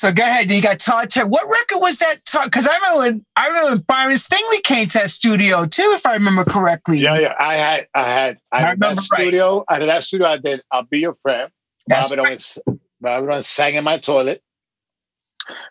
[0.00, 0.50] So go ahead.
[0.50, 1.28] You got Todd Terry.
[1.28, 2.24] What record was that?
[2.24, 2.46] Todd?
[2.46, 6.06] Because I remember when I remember when Byron Stingley came to that studio too, if
[6.06, 6.96] I remember correctly.
[6.96, 7.34] Yeah, yeah.
[7.38, 9.20] I had, I had, I, I had remember that right.
[9.20, 9.62] studio.
[9.68, 10.62] Out of that studio, I did.
[10.72, 11.52] I'll be your friend.
[11.86, 12.58] That's was,
[13.02, 14.42] Barbara was sang in my toilet.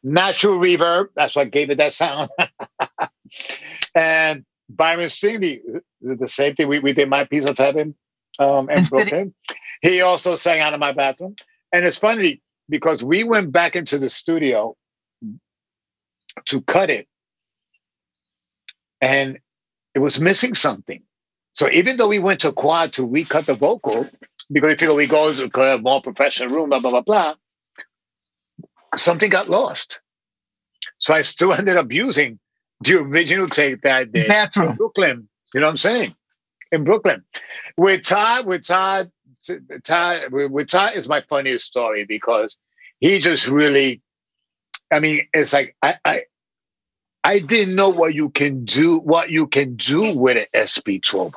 [0.04, 1.08] Natural reverb.
[1.16, 2.30] That's what gave it that sound.
[3.96, 5.62] and Byron Stingley,
[6.02, 6.68] the same thing.
[6.68, 7.96] We, we did my piece of heaven
[8.38, 9.34] um, Instead- Brooklyn.
[9.82, 11.36] He also sang out of my bathroom.
[11.74, 14.76] And it's funny because we went back into the studio
[16.46, 17.08] to cut it,
[19.02, 19.40] and
[19.96, 21.02] it was missing something.
[21.54, 24.08] So even though we went to quad to recut the vocal,
[24.52, 27.36] because we figured we go to a more professional room, blah blah blah blah,
[28.96, 30.00] something got lost.
[31.00, 32.40] So I still ended up using
[32.82, 34.76] the original tape that did in bathroom.
[34.76, 35.30] Brooklyn.
[35.54, 36.16] You know what I'm saying?
[36.72, 37.24] In Brooklyn,
[37.78, 39.12] with Todd, with Todd,
[39.84, 42.58] Todd, with Todd is my funniest story because
[43.00, 44.02] he just really,
[44.92, 46.22] I mean, it's like I, I,
[47.24, 51.34] I didn't know what you can do, what you can do with an SP 1200.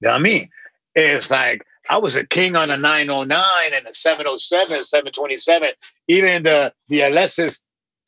[0.00, 0.50] You know what I mean?
[0.94, 3.40] It's like I was a king on a 909
[3.72, 5.70] and a 707, 727,
[6.08, 7.60] even the the Alesis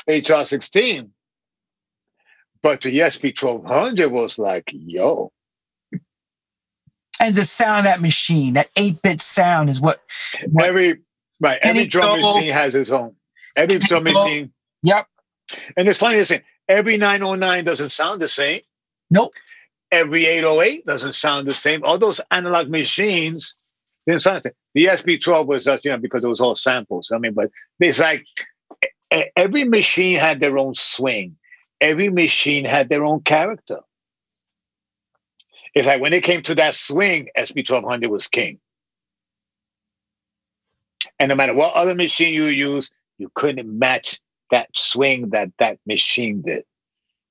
[0.08, 1.08] HR16.
[2.62, 5.32] But the SP 1200 was like, yo,
[7.20, 10.02] And the sound of that machine, that 8 bit sound is what.
[10.48, 11.00] what every
[11.38, 13.14] right, every drum machine has its own.
[13.54, 15.06] Every drum machine, yep.
[15.76, 18.62] and it's funny to say, every 909 doesn't sound the same.
[19.10, 19.32] Nope.
[19.92, 21.84] Every 808 doesn't sound the same.
[21.84, 23.56] All those analog machines
[24.06, 24.52] didn't sound the same.
[24.74, 27.10] The SP12 was just, you know, because it was all samples.
[27.12, 28.24] I mean, but it's like
[29.36, 31.36] every machine had their own swing.
[31.80, 33.80] Every machine had their own character.
[35.74, 38.58] It's like when it came to that swing, SP1200 was king.
[41.18, 45.78] And no matter what other machine you use, you couldn't match that swing that that
[45.86, 46.64] machine did.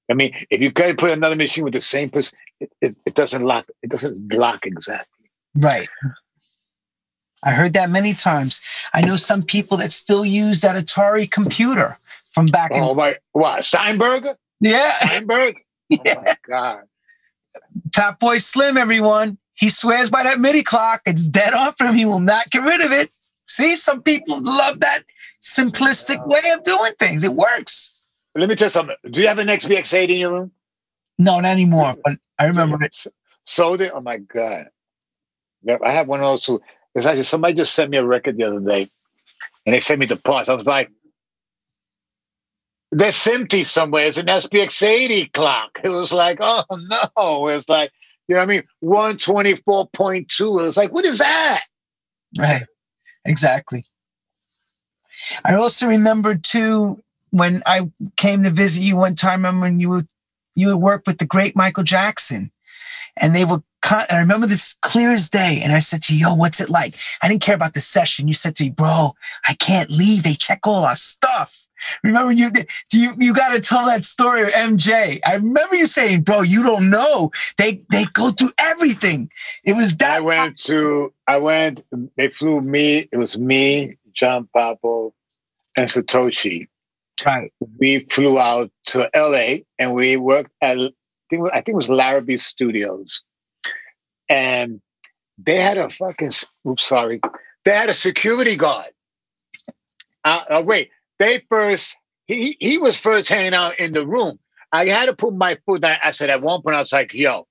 [0.10, 3.16] I mean, if you could put another machine with the same person, it, it, it
[3.16, 3.67] doesn't lock.
[3.84, 5.30] It doesn't lock exactly.
[5.55, 5.89] Right.
[7.44, 8.60] I heard that many times.
[8.94, 11.98] I know some people that still use that Atari computer
[12.32, 12.83] from back in.
[12.83, 13.16] Oh my!
[13.32, 14.28] What Steinberg?
[14.60, 15.08] Yeah.
[15.08, 15.58] Steinberg?
[15.92, 16.82] Oh my God!
[17.89, 19.37] Fatboy Slim, everyone.
[19.55, 21.02] He swears by that MIDI clock.
[21.05, 21.95] It's dead on for him.
[21.95, 23.11] He will not get rid of it.
[23.47, 25.03] See, some people love that
[25.41, 27.23] simplistic way of doing things.
[27.23, 27.93] It works.
[28.35, 28.95] Let me tell you something.
[29.09, 30.52] Do you have an XBX8 in your room?
[31.17, 31.97] No, not anymore.
[32.03, 33.05] But I remember it.
[33.43, 33.91] Sold it.
[33.93, 34.67] Oh my God!
[35.63, 36.61] Yeah, I have one of those too.
[36.95, 38.89] It's actually somebody just sent me a record the other day,
[39.65, 40.47] and they sent me the parts.
[40.47, 40.89] I was like,
[42.92, 44.05] "There's empty somewhere.
[44.05, 47.92] It's an SBX 80 clock." It was like, "Oh no!" It was like,
[48.27, 48.64] you know what I mean?
[48.80, 50.60] One twenty four point two.
[50.60, 51.64] It was like, "What is that?"
[52.38, 52.64] Right.
[53.26, 53.86] Exactly.
[55.44, 59.45] I also remember too when I came to visit you one time.
[59.45, 60.08] I remember you would
[60.55, 62.52] you would work with the great Michael Jackson,
[63.17, 65.61] and they were Con- I remember this clear as day.
[65.64, 68.28] And I said to you, "Yo, what's it like?" I didn't care about the session.
[68.28, 69.14] You said to me, "Bro,
[69.48, 70.23] I can't leave.
[70.23, 71.66] They check all our stuff."
[72.04, 72.52] Remember you?
[72.90, 75.20] Do you you got to tell that story of MJ?
[75.26, 77.32] I remember you saying, "Bro, you don't know.
[77.58, 79.32] They they go through everything."
[79.64, 80.17] It was that.
[80.17, 81.14] I went to.
[81.28, 81.84] I went.
[82.17, 83.08] They flew me.
[83.12, 85.14] It was me, John Poppo,
[85.78, 86.67] and Satoshi.
[87.26, 87.52] right.
[87.80, 90.78] we flew out to LA and we worked at
[91.32, 93.22] I think, I think it was Larrabee Studios.
[94.30, 94.82] And
[95.38, 96.32] they had a fucking
[96.67, 97.22] oops, sorry.
[97.66, 98.92] They had a security guard.
[100.26, 101.97] Uh, uh, wait, they first
[102.27, 104.39] he he was first hanging out in the room.
[104.71, 105.97] I had to put my foot down.
[106.03, 107.47] I said at one point, I was like, yo,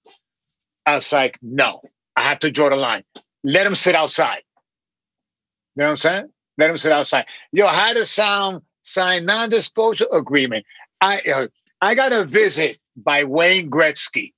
[0.87, 1.81] I was like, no,
[2.17, 3.05] I have to draw the line.
[3.43, 4.43] Let him sit outside.
[5.75, 6.29] You know what I'm saying?
[6.59, 7.27] Let him sit outside.
[7.53, 10.65] Yo, I had to sound sign non-disclosure agreement.
[11.01, 11.49] I uh,
[11.81, 14.33] I got a visit by Wayne Gretzky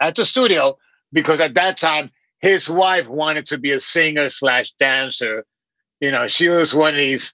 [0.00, 0.76] at the studio
[1.12, 2.10] because at that time
[2.40, 5.44] his wife wanted to be a singer slash dancer.
[6.00, 7.32] You know, she was one of these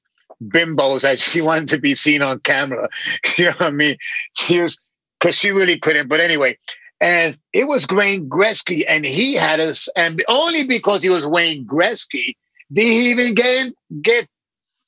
[0.49, 2.89] bimbos that she wanted to be seen on camera.
[3.39, 3.97] you know what I mean?
[4.35, 4.79] She was
[5.19, 6.09] because she really couldn't.
[6.09, 6.59] But anyway,
[7.01, 11.67] and it was Wayne Gretzky, and he had us, and only because he was Wayne
[11.67, 12.37] Gretzky
[12.73, 14.29] did he even get get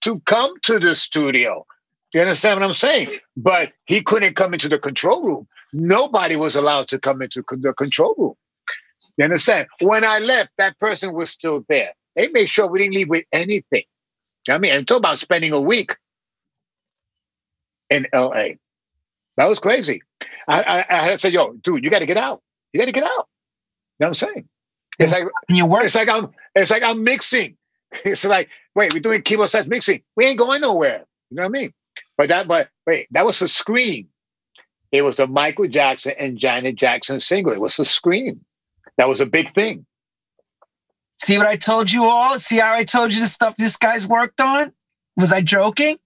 [0.03, 1.67] to come to the studio.
[2.12, 3.09] You understand what I'm saying?
[3.37, 5.49] But he couldn't come into the control room.
[5.73, 8.35] Nobody was allowed to come into the control room.
[9.17, 9.67] You understand?
[9.81, 11.93] When I left, that person was still there.
[12.15, 13.83] They made sure we didn't leave with anything.
[14.46, 15.96] You know what I mean, and talk about spending a week
[17.91, 18.49] in LA.
[19.37, 20.02] That was crazy.
[20.46, 22.43] I, I, I had to say, yo, dude, you got to get out.
[22.73, 23.29] You got to get out.
[23.99, 24.49] You know what I'm saying?
[24.99, 25.85] It's like And you work.
[25.85, 27.56] it's like I'm it's like I'm mixing.
[28.05, 30.02] It's like, wait, we're doing keyboard size mixing.
[30.17, 31.05] We ain't going nowhere.
[31.31, 31.73] You know what I mean?
[32.19, 34.08] But that, but wait, that was a Scream.
[34.90, 37.52] It was a Michael Jackson and Janet Jackson single.
[37.52, 38.44] It was a Scream.
[38.99, 39.87] That was a big thing.
[41.19, 42.38] See what I told you all?
[42.38, 44.72] See how I told you the stuff this guy's worked on?
[45.16, 45.99] Was I joking?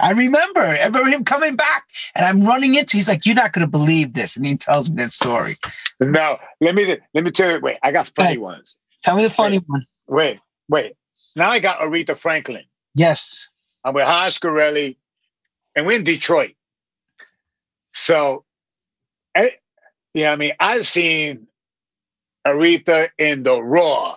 [0.00, 0.60] I remember.
[0.60, 1.84] I remember him coming back
[2.14, 4.36] and I'm running into, he's like, You're not gonna believe this.
[4.36, 5.56] And he tells me that story.
[6.00, 8.76] No, let me let me tell you, wait, I got funny ones.
[9.02, 9.86] Tell me the funny wait, one.
[10.08, 10.96] Wait, wait.
[11.36, 12.64] Now I got Aretha Franklin.
[12.94, 13.48] Yes.
[13.84, 14.96] I'm with Horace Gorelli,
[15.76, 16.52] and we're in Detroit.
[17.92, 18.44] So,
[19.34, 19.50] eh, I,
[20.14, 21.46] yeah, I mean, I've seen
[22.46, 24.16] Aretha in the raw,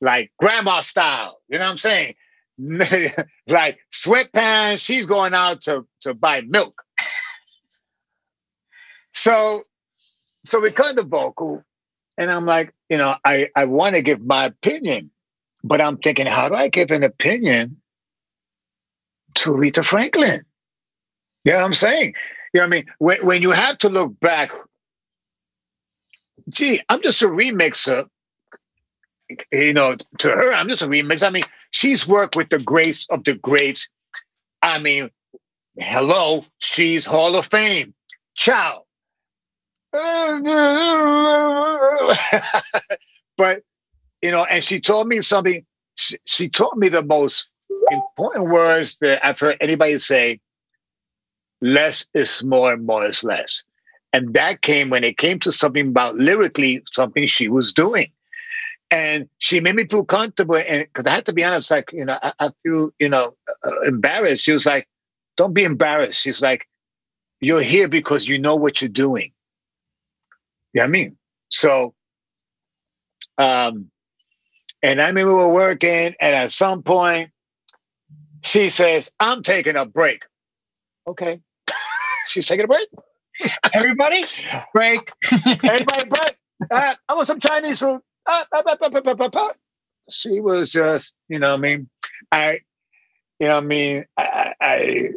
[0.00, 1.40] like grandma style.
[1.48, 2.14] You know what I'm saying?
[3.48, 4.84] like sweatpants.
[4.84, 6.82] She's going out to to buy milk.
[9.12, 9.64] so,
[10.44, 11.62] so we cut the vocal,
[12.18, 15.10] and I'm like, you know, I I want to give my opinion,
[15.62, 17.76] but I'm thinking, how do I give an opinion
[19.36, 20.44] to Aretha Franklin?
[21.44, 22.14] You know what I'm saying?
[22.52, 22.86] You know what I mean?
[22.98, 24.50] When when you have to look back
[26.50, 28.06] gee, I'm just a remixer.
[29.52, 31.22] You know, to her, I'm just a remix.
[31.22, 33.88] I mean, she's worked with the greats of the greats.
[34.62, 35.10] I mean,
[35.78, 37.94] hello, she's Hall of Fame.
[38.34, 38.84] Ciao.
[43.36, 43.62] but,
[44.22, 45.64] you know, and she told me something,
[45.96, 47.48] she, she taught me the most
[47.90, 50.40] important words that I've heard anybody say
[51.60, 53.64] less is more and more is less.
[54.12, 58.10] And that came when it came to something about lyrically, something she was doing.
[58.90, 60.56] And she made me feel comfortable.
[60.56, 63.36] And because I had to be honest, like, you know, I, I feel, you know,
[63.64, 64.42] uh, embarrassed.
[64.42, 64.88] She was like,
[65.36, 66.20] don't be embarrassed.
[66.20, 66.66] She's like,
[67.40, 69.32] you're here because you know what you're doing.
[70.72, 71.16] Yeah, you know I mean?
[71.48, 71.94] So,
[73.38, 73.90] um,
[74.82, 77.30] and I mean, we were working, and at some point,
[78.42, 80.24] she says, I'm taking a break.
[81.06, 81.40] Okay.
[82.26, 82.88] She's taking a break.
[83.72, 84.24] Everybody,
[84.74, 85.12] break.
[85.46, 86.36] Everybody, break.
[86.70, 88.00] Uh, I want some Chinese food.
[88.26, 89.52] Uh, uh,
[90.10, 91.88] she was just, you know, I mean,
[92.32, 92.60] I,
[93.38, 95.08] you know, I mean, I, I,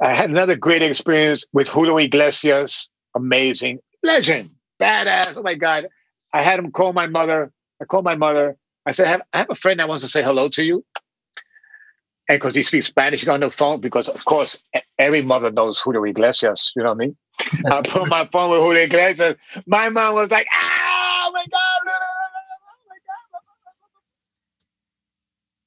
[0.00, 2.88] I had another great experience with Julio Iglesias.
[3.14, 4.50] Amazing, legend,
[4.80, 5.36] badass.
[5.36, 5.88] Oh my God!
[6.32, 7.52] I had him call my mother.
[7.80, 8.56] I called my mother.
[8.86, 10.84] I said, I have, I have a friend that wants to say hello to you.
[12.28, 14.62] And because he speaks Spanish on the phone, because of course
[14.98, 17.16] every mother knows Julio Iglesias, you know what I mean?
[17.62, 19.36] That's I put my phone with Julio Iglesias.
[19.66, 21.92] My mom was like, oh my God.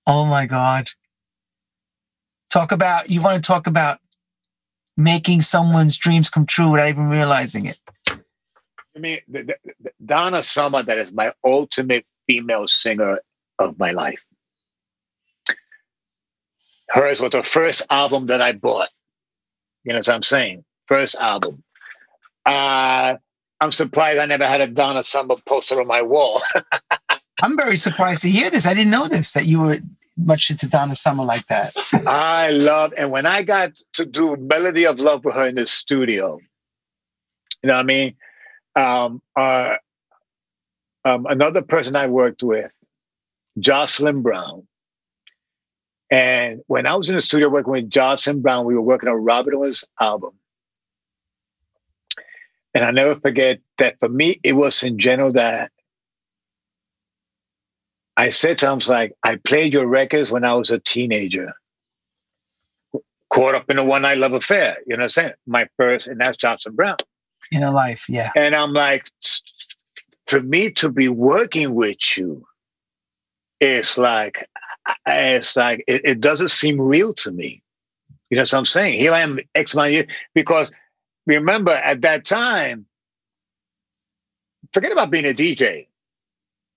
[0.07, 0.89] Oh my God.
[2.49, 3.99] Talk about, you want to talk about
[4.95, 7.79] making someone's dreams come true without even realizing it.
[8.07, 13.19] I mean, the, the, the Donna Summer, that is my ultimate female singer
[13.59, 14.23] of my life.
[16.89, 18.89] Hers was the first album that I bought.
[19.83, 20.63] You know what I'm saying?
[20.87, 21.63] First album.
[22.45, 23.17] Uh,
[23.59, 26.41] I'm surprised I never had a Donna Summer poster on my wall.
[27.41, 28.65] I'm very surprised to hear this.
[28.65, 29.79] I didn't know this that you were
[30.17, 31.73] much into Donna Summer like that.
[32.07, 35.67] I love, and when I got to do Melody of Love with her in the
[35.67, 36.39] studio,
[37.63, 38.15] you know what I mean?
[38.75, 39.75] Um, uh,
[41.03, 42.71] um, another person I worked with,
[43.59, 44.67] Jocelyn Brown.
[46.11, 49.15] And when I was in the studio working with Jocelyn Brown, we were working on
[49.15, 50.31] Robin Williams' album.
[52.75, 55.71] And I never forget that for me, it was in general that
[58.17, 61.53] I said to him, like, I played your records when I was a teenager,
[63.29, 64.77] caught up in a one night love affair.
[64.85, 65.33] You know what I'm saying?
[65.47, 66.97] My first, and that's Jocelyn Brown.
[67.51, 68.31] In a life, yeah.
[68.35, 69.09] And I'm like,
[70.27, 72.45] for me to be working with you,
[73.61, 74.49] it's like,
[75.07, 77.61] it's like, it, it doesn't seem real to me.
[78.29, 78.95] You know what I'm saying?
[78.95, 80.73] Here I am, X amount of years, because
[81.25, 82.85] remember at that time,
[84.73, 85.87] forget about being a DJ,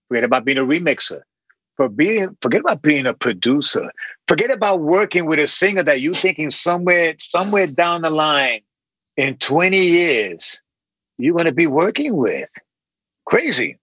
[0.08, 1.22] forget about being a remixer,
[1.76, 3.90] for being forget about being a producer,
[4.26, 8.60] forget about working with a singer that you thinking somewhere somewhere down the line
[9.16, 10.60] in 20 years
[11.18, 12.48] you're going to be working with.
[13.26, 13.78] Crazy.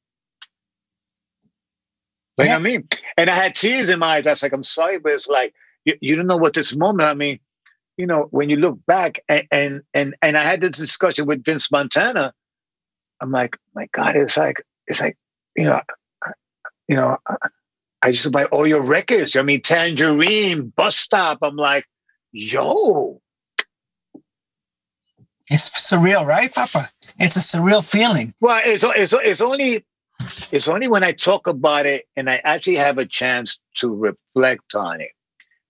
[2.38, 2.88] You know what I mean?
[3.18, 4.28] And I had tears in my eyes.
[4.28, 5.54] I was like, I'm sorry, but it's like
[5.86, 7.08] you, you don't know what this moment.
[7.08, 7.40] I mean,
[7.98, 11.44] you know, when you look back and, and and and I had this discussion with
[11.44, 12.34] Vince Montana,
[13.22, 15.18] I'm like, my God, it's like it's like
[15.56, 15.82] you know,
[16.88, 17.18] you know,
[18.02, 19.36] I used to buy all your records.
[19.36, 21.40] I mean, Tangerine, Bus Stop.
[21.42, 21.86] I'm like,
[22.32, 23.22] yo.
[25.50, 26.90] It's surreal, right, Papa?
[27.20, 28.34] It's a surreal feeling.
[28.42, 29.86] Well, it's it's it's only
[30.52, 34.74] it's only when I talk about it and I actually have a chance to reflect
[34.74, 35.12] on it,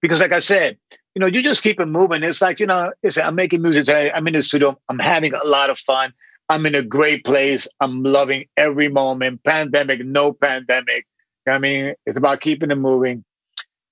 [0.01, 0.77] because, like I said,
[1.15, 2.24] you know, you just keep it moving.
[2.24, 2.91] It's like, you know,
[3.24, 4.12] I'm making music today.
[4.12, 4.77] I'm in the studio.
[4.89, 6.13] I'm having a lot of fun.
[6.50, 7.67] I'm in a great place.
[7.79, 9.43] I'm loving every moment.
[9.43, 11.07] Pandemic, no pandemic.
[11.48, 13.24] I mean, it's about keeping it moving.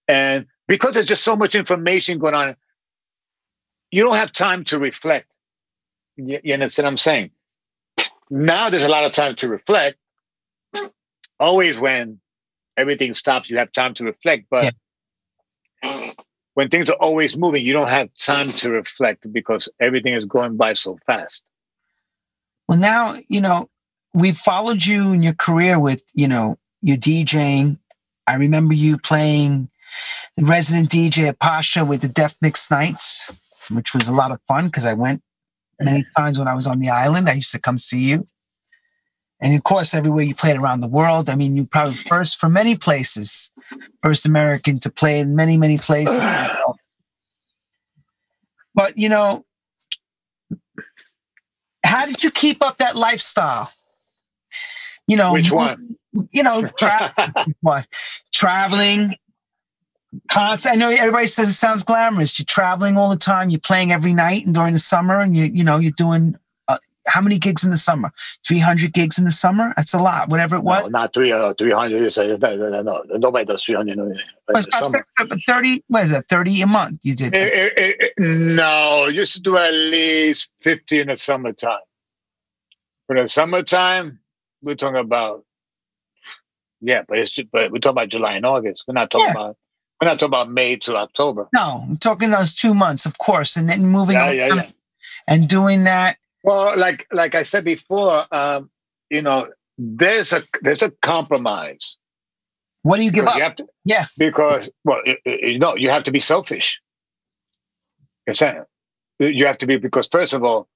[0.07, 2.55] And because there's just so much information going on,
[3.89, 5.31] you don't have time to reflect.
[6.17, 7.31] You, you understand what I'm saying?
[8.29, 9.97] Now there's a lot of time to reflect.
[11.39, 12.19] Always when
[12.75, 14.47] everything stops, you have time to reflect.
[14.49, 14.73] But
[15.83, 16.11] yeah.
[16.53, 20.57] When things are always moving, you don't have time to reflect because everything is going
[20.57, 21.43] by so fast.
[22.67, 23.69] Well, now, you know,
[24.13, 27.79] we've followed you in your career with, you know, your DJing.
[28.27, 29.69] I remember you playing
[30.37, 33.31] the resident DJ at Pacha with the Def Mix Nights,
[33.69, 35.21] which was a lot of fun because I went
[35.79, 37.29] many times when I was on the island.
[37.29, 38.27] I used to come see you.
[39.43, 41.29] And of course, everywhere you played around the world.
[41.29, 43.51] I mean, you probably first for many places,
[44.01, 46.17] first American to play in many, many places.
[48.73, 49.45] but, you know,
[51.85, 53.69] how did you keep up that lifestyle?
[55.07, 55.97] You know, which one?
[56.31, 57.13] You know, tra-
[57.59, 57.85] what
[58.33, 59.15] traveling.
[60.33, 62.39] I know everybody says it sounds glamorous.
[62.39, 63.49] You're traveling all the time.
[63.49, 66.37] You're playing every night and during the summer, and you you know you're doing
[67.05, 68.11] how many gigs in the summer?
[68.45, 69.73] Three hundred gigs in the summer.
[69.75, 70.29] That's a lot.
[70.29, 70.89] Whatever it was.
[70.89, 71.31] No, not three.
[71.31, 72.17] Uh, three hundred.
[72.17, 73.99] Uh, no, no, nobody does three hundred.
[73.99, 74.95] Uh,
[75.47, 75.83] thirty.
[75.87, 76.27] What is that?
[76.29, 77.01] Thirty a month.
[77.03, 77.35] You did.
[77.35, 81.79] It, it, it, no, you used to do at least fifty in the summertime.
[83.07, 84.19] For the summertime,
[84.61, 85.45] we're talking about.
[86.81, 88.83] Yeah, but it's but we're talking about July and August.
[88.87, 89.31] We're not talking yeah.
[89.33, 89.57] about
[90.01, 91.47] we're not talking about May to October.
[91.53, 94.69] No, I'm talking those two months, of course, and then moving yeah, yeah, yeah.
[95.27, 96.17] and doing that.
[96.43, 98.69] Well, like like I said before, um,
[99.09, 99.47] you know,
[99.77, 101.97] there's a there's a compromise.
[102.81, 103.37] What do you give up?
[103.37, 106.81] You to, yeah, because well, you know, you have to be selfish.
[108.27, 110.67] You have to be because first of all,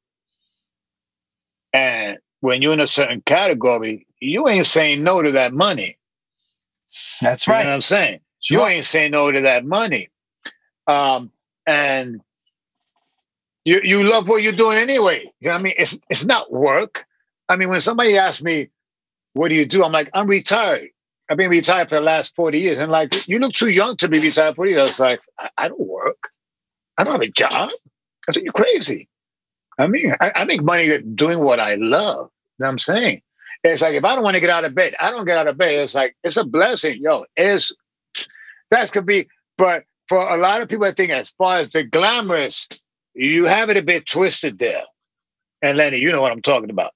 [1.74, 5.98] and when you're in a certain category, you ain't saying no to that money.
[7.22, 7.60] That's right.
[7.60, 8.20] You know what I'm saying?
[8.42, 8.60] Sure.
[8.60, 10.10] You ain't saying no to that money.
[10.88, 11.32] Um,
[11.66, 12.22] and
[13.68, 15.30] you you love what you're doing anyway.
[15.42, 15.74] You know what I mean?
[15.78, 17.06] It's it's not work.
[17.50, 18.70] I mean, when somebody asks me,
[19.34, 19.84] what do you do?
[19.84, 20.88] I'm like, I'm retired.
[21.30, 22.78] I've been retired for the last 40 years.
[22.80, 24.80] And like, you look too young to be retired for years.
[24.80, 26.30] I was like, I, I don't work.
[26.98, 27.72] I don't have a job.
[28.30, 29.10] I think you're crazy.
[29.78, 32.30] I mean, I, I make money doing what I love.
[32.58, 33.22] You know what I'm saying?
[33.66, 35.48] It's like if I don't want to get out of bed, I don't get out
[35.48, 35.74] of bed.
[35.74, 37.26] It's like it's a blessing, yo.
[37.36, 37.74] It's
[38.72, 41.84] that could be, but for a lot of people, I think as far as the
[41.84, 42.68] glamorous,
[43.18, 44.84] you have it a bit twisted there.
[45.62, 46.92] And Lenny, you know what I'm talking about.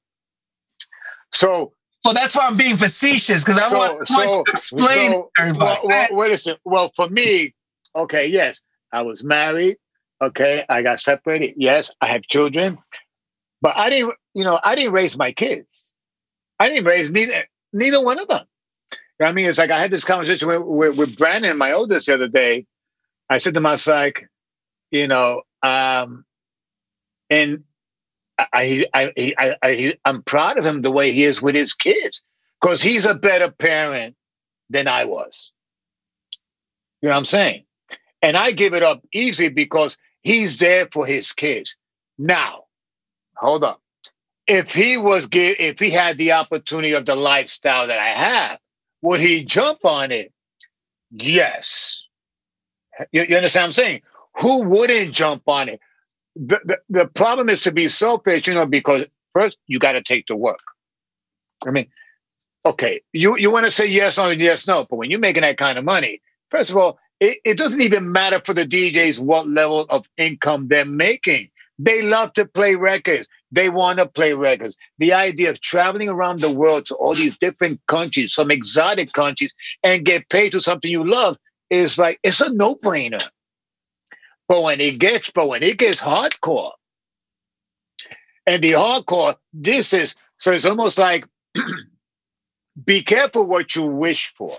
[1.31, 1.73] So,
[2.05, 5.31] well, that's why I'm being facetious because I so, want, so, want to explain so,
[5.37, 5.79] everybody.
[5.83, 6.59] Well, well, wait a second.
[6.63, 7.55] Well, for me,
[7.95, 8.61] okay, yes,
[8.91, 9.77] I was married.
[10.21, 11.55] Okay, I got separated.
[11.57, 12.77] Yes, I have children,
[13.61, 14.13] but I didn't.
[14.35, 15.87] You know, I didn't raise my kids.
[16.59, 18.45] I didn't raise neither neither one of them.
[19.19, 22.15] I mean, it's like I had this conversation with, with, with Brandon, my oldest, the
[22.15, 22.65] other day.
[23.29, 24.13] I said to myself,
[24.89, 26.25] you know, um,
[27.29, 27.63] and
[28.37, 32.23] I, I, I, I, I'm proud of him the way he is with his kids
[32.59, 34.15] because he's a better parent
[34.69, 35.51] than I was.
[37.01, 37.63] You know what I'm saying?
[38.21, 41.75] And I give it up easy because he's there for his kids.
[42.17, 42.65] Now,
[43.35, 43.81] hold up.
[44.47, 48.59] If he was if he had the opportunity of the lifestyle that I have,
[49.01, 50.33] would he jump on it?
[51.11, 52.03] Yes.
[53.11, 54.01] You, you understand what I'm saying?
[54.39, 55.79] Who wouldn't jump on it?
[56.35, 60.03] The, the, the problem is to be selfish, you know, because first you got to
[60.03, 60.59] take the work.
[61.65, 61.87] I mean,
[62.65, 65.57] okay, you, you want to say yes or yes, no, but when you're making that
[65.57, 69.47] kind of money, first of all, it, it doesn't even matter for the DJs what
[69.47, 71.49] level of income they're making.
[71.77, 73.27] They love to play records.
[73.51, 74.75] They want to play records.
[74.99, 79.53] The idea of traveling around the world to all these different countries, some exotic countries,
[79.83, 81.37] and get paid to something you love
[81.69, 83.21] is like it's a no-brainer.
[84.47, 86.71] But when it gets, but when it gets hardcore,
[88.47, 91.25] and the hardcore, this is so it's almost like
[92.85, 94.57] be careful what you wish for.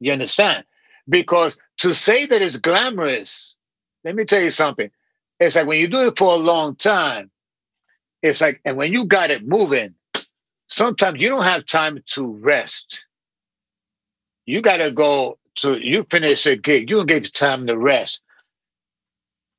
[0.00, 0.64] You understand?
[1.08, 3.56] Because to say that it's glamorous,
[4.04, 4.90] let me tell you something.
[5.38, 7.30] It's like when you do it for a long time,
[8.22, 9.94] it's like, and when you got it moving,
[10.68, 13.02] sometimes you don't have time to rest.
[14.46, 18.20] You got to go to, you finish a gig, you don't get time to rest.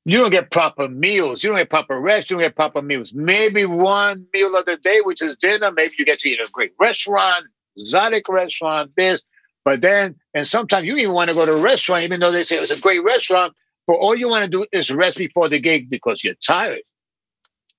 [0.06, 1.44] You don't get proper meals.
[1.44, 2.30] You don't get proper rest.
[2.30, 3.14] You don't get proper meals.
[3.14, 5.72] Maybe one meal of the day, which is dinner.
[5.72, 7.46] Maybe you get to eat a great restaurant,
[7.78, 9.22] exotic restaurant, this.
[9.64, 12.44] But then, and sometimes you even want to go to a restaurant, even though they
[12.44, 13.54] say it was a great restaurant,
[13.86, 16.82] but all you want to do is rest before the gig because you're tired.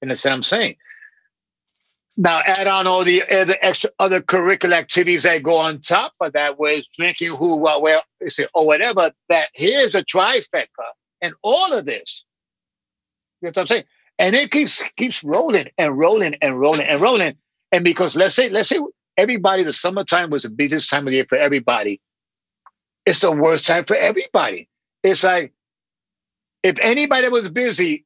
[0.00, 0.76] And that's what I'm saying?
[2.17, 6.35] Now add on all the other extra other curricular activities that go on top of
[6.35, 8.02] that, where it's drinking, who, what, where,
[8.55, 9.12] or whatever.
[9.29, 10.67] That here's a trifecta,
[11.23, 12.25] and all of this.
[13.41, 13.85] You know what I'm saying?
[14.19, 17.37] And it keeps keeps rolling and rolling and rolling and rolling.
[17.73, 18.79] And because let's say let's say
[19.17, 22.00] everybody, the summertime was the busiest time of the year for everybody.
[23.07, 24.69] It's the worst time for everybody.
[25.02, 25.52] It's like
[26.62, 28.05] if anybody was busy,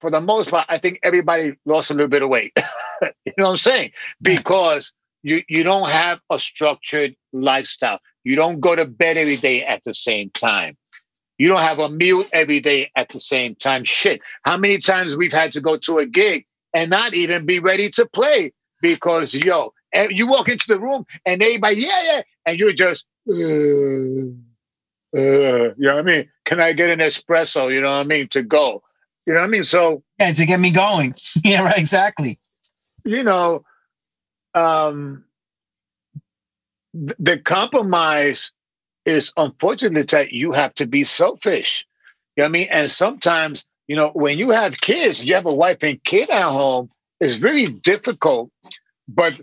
[0.00, 2.52] for the most part, I think everybody lost a little bit of weight.
[3.02, 3.92] you know what I'm saying?
[4.20, 8.00] Because you you don't have a structured lifestyle.
[8.24, 10.76] You don't go to bed every day at the same time.
[11.40, 13.84] You don't have a meal every day at the same time.
[13.84, 14.20] Shit.
[14.42, 17.88] How many times we've had to go to a gig and not even be ready
[17.90, 19.72] to play because yo,
[20.10, 23.34] you walk into the room and everybody, yeah, yeah, and you're just uh, uh,
[25.14, 26.28] you know what I mean?
[26.44, 27.72] Can I get an espresso?
[27.72, 28.28] You know what I mean?
[28.28, 28.82] To go.
[29.26, 29.64] You know what I mean?
[29.64, 31.14] So yeah, to get me going.
[31.44, 32.38] yeah, right, exactly
[33.04, 33.64] you know,
[34.54, 35.24] um,
[36.92, 38.52] the compromise
[39.06, 41.86] is unfortunately that you have to be selfish.
[42.36, 42.68] You know what I mean?
[42.70, 46.50] And sometimes, you know, when you have kids, you have a wife and kid at
[46.50, 46.90] home,
[47.20, 48.50] it's really difficult.
[49.08, 49.40] But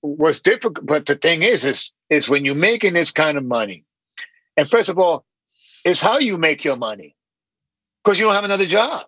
[0.00, 3.84] what's difficult, but the thing is, is, is when you're making this kind of money,
[4.56, 5.24] and first of all,
[5.84, 7.16] it's how you make your money
[8.04, 9.06] because you don't have another job.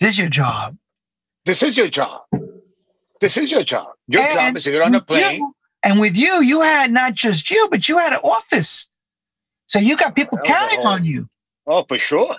[0.00, 0.76] This is your job.
[1.46, 2.22] This is your job.
[3.20, 3.88] This is your job.
[4.06, 5.40] Your and job is to get on a plane.
[5.40, 5.54] You,
[5.88, 8.90] and with you, you had not just you, but you had an office.
[9.64, 11.30] So you got people counting on you.
[11.66, 12.34] Oh, for sure.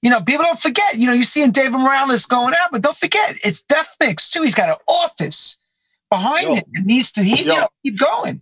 [0.00, 0.96] You know, people don't forget.
[0.96, 4.42] You know, you see David Morales going out, but don't forget, it's Def Mix too.
[4.42, 5.58] He's got an office
[6.10, 6.64] behind yo, it.
[6.72, 8.40] It needs to he, yo, you know, keep going.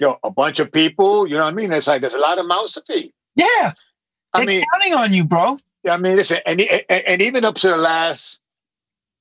[0.00, 1.26] Yo, a bunch of people.
[1.26, 1.72] You know what I mean?
[1.72, 3.12] It's like there's a lot of mouths to feed.
[3.34, 3.72] Yeah,
[4.32, 5.58] I They're mean, counting on you, bro.
[5.82, 8.38] Yeah, I mean, listen, and, and and even up to the last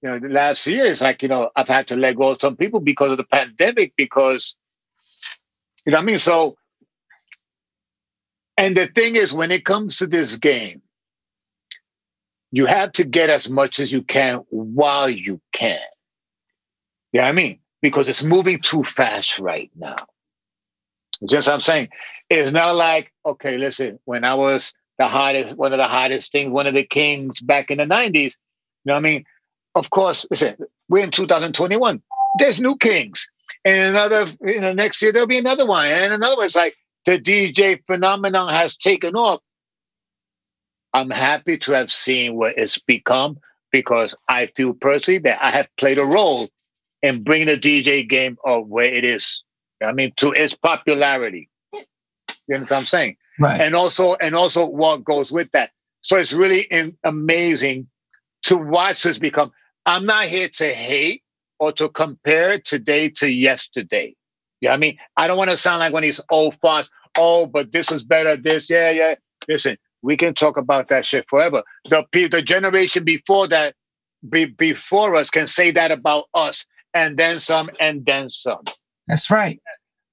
[0.06, 2.38] you know, the last year is like, you know, I've had to let go of
[2.40, 4.56] some people because of the pandemic, because,
[5.86, 6.18] you know what I mean?
[6.18, 6.58] So,
[8.58, 10.82] and the thing is, when it comes to this game,
[12.52, 15.80] you have to get as much as you can while you can.
[17.12, 17.60] You know I mean?
[17.82, 19.96] Because it's moving too fast right now.
[21.30, 21.90] Just what I'm saying,
[22.30, 26.52] it's not like, okay, listen, when I was the hottest, one of the hottest things,
[26.52, 28.32] one of the kings back in the 90s, you
[28.86, 29.26] know what I mean?
[29.76, 30.56] of course, listen,
[30.90, 32.02] we're in 2021.
[32.40, 33.30] There's new kings.
[33.66, 35.88] And another, you know next year, there'll be another one.
[35.88, 36.46] And another one.
[36.46, 36.76] It's like
[37.06, 39.42] the DJ phenomenon has taken off.
[40.94, 43.40] I'm happy to have seen what it's become
[43.72, 46.50] because I feel personally that I have played a role
[47.02, 49.44] in bringing the DJ game of where it is.
[49.84, 51.50] I mean, to its popularity.
[51.74, 51.82] You
[52.56, 53.18] know what I'm saying?
[53.40, 53.60] Right.
[53.60, 55.72] And also, and also what goes with that.
[56.02, 57.88] So it's really in, amazing
[58.44, 59.52] to watch this become.
[59.86, 61.24] I'm not here to hate
[61.60, 64.16] or to compare today to yesterday.
[64.62, 66.90] Yeah, I mean, I don't want to sound like one of these old farts.
[67.18, 68.36] Oh, but this was better.
[68.36, 69.16] This, yeah, yeah.
[69.48, 71.64] Listen, we can talk about that shit forever.
[71.90, 73.76] The people the generation before that,
[74.28, 78.64] be, before us, can say that about us, and then some, and then some.
[79.08, 79.60] That's right.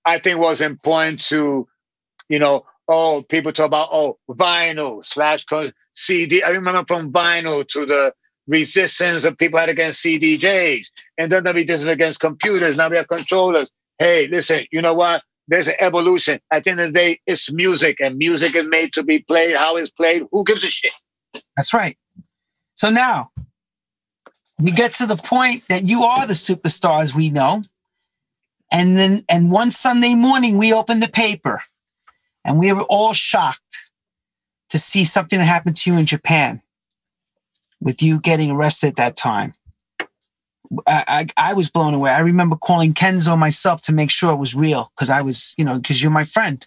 [0.04, 1.68] I think was important to,
[2.28, 5.44] you know, oh, people talk about oh vinyl slash
[5.94, 6.42] CD.
[6.42, 8.12] I remember from vinyl to the
[8.52, 10.88] resistance that people had against CDJs,
[11.18, 12.76] and then the resistance against computers.
[12.76, 13.72] Now we have controllers.
[13.98, 15.22] Hey, listen, you know what?
[15.48, 16.40] There's an evolution.
[16.50, 19.56] At the end of the day, it's music, and music is made to be played.
[19.56, 20.92] How it's played, who gives a shit?
[21.56, 21.96] That's right.
[22.74, 23.30] So now
[24.58, 27.62] we get to the point that you are the superstars we know.
[28.70, 31.62] And then, and one Sunday morning, we open the paper
[32.44, 33.90] and we were all shocked
[34.70, 36.62] to see something that happened to you in Japan
[37.82, 39.54] with you getting arrested at that time.
[40.86, 42.10] I, I, I was blown away.
[42.10, 45.64] I remember calling Kenzo myself to make sure it was real because I was, you
[45.64, 46.66] know, because you're my friend.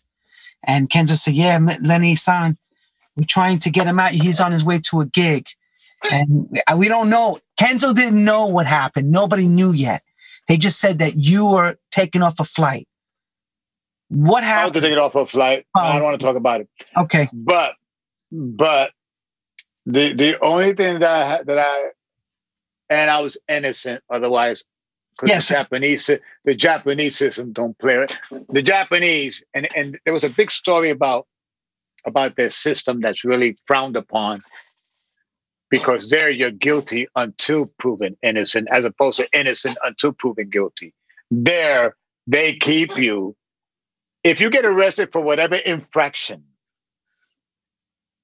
[0.63, 2.57] And Kenzo said, Yeah, Lenny San,
[3.15, 4.11] we're trying to get him out.
[4.11, 5.47] He's on his way to a gig.
[6.11, 7.39] And we don't know.
[7.59, 9.11] Kenzo didn't know what happened.
[9.11, 10.03] Nobody knew yet.
[10.47, 12.87] They just said that you were taken off a flight.
[14.09, 14.75] What happened?
[14.75, 15.65] I was taken off a flight.
[15.75, 15.79] Oh.
[15.79, 16.05] I don't oh.
[16.05, 16.69] want to talk about it.
[16.95, 17.27] Okay.
[17.33, 17.73] But,
[18.31, 18.91] but
[19.85, 21.89] the the only thing that I that I
[22.89, 24.63] and I was innocent, otherwise,
[25.11, 25.47] because yes.
[25.47, 26.11] the Japanese
[26.43, 28.17] the Japanese system don't play it.
[28.49, 31.27] The Japanese and and there was a big story about
[32.05, 34.43] about their system that's really frowned upon
[35.69, 40.93] because there you're guilty until proven innocent, as opposed to innocent until proven guilty.
[41.31, 41.95] There
[42.27, 43.35] they keep you.
[44.23, 46.43] If you get arrested for whatever infraction,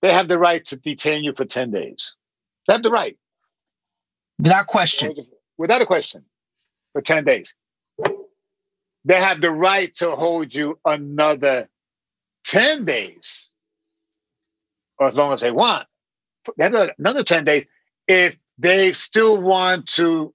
[0.02, 2.16] they have the right to detain you for 10 days.
[2.68, 3.18] They have the right.
[4.40, 5.16] Without question.
[5.58, 6.26] Without a question.
[6.94, 7.54] For 10 days.
[9.06, 11.70] They have the right to hold you another
[12.46, 13.50] 10 days.
[15.00, 15.88] Or as long as they want.
[16.58, 17.66] They have another 10 days
[18.08, 20.34] if they still want to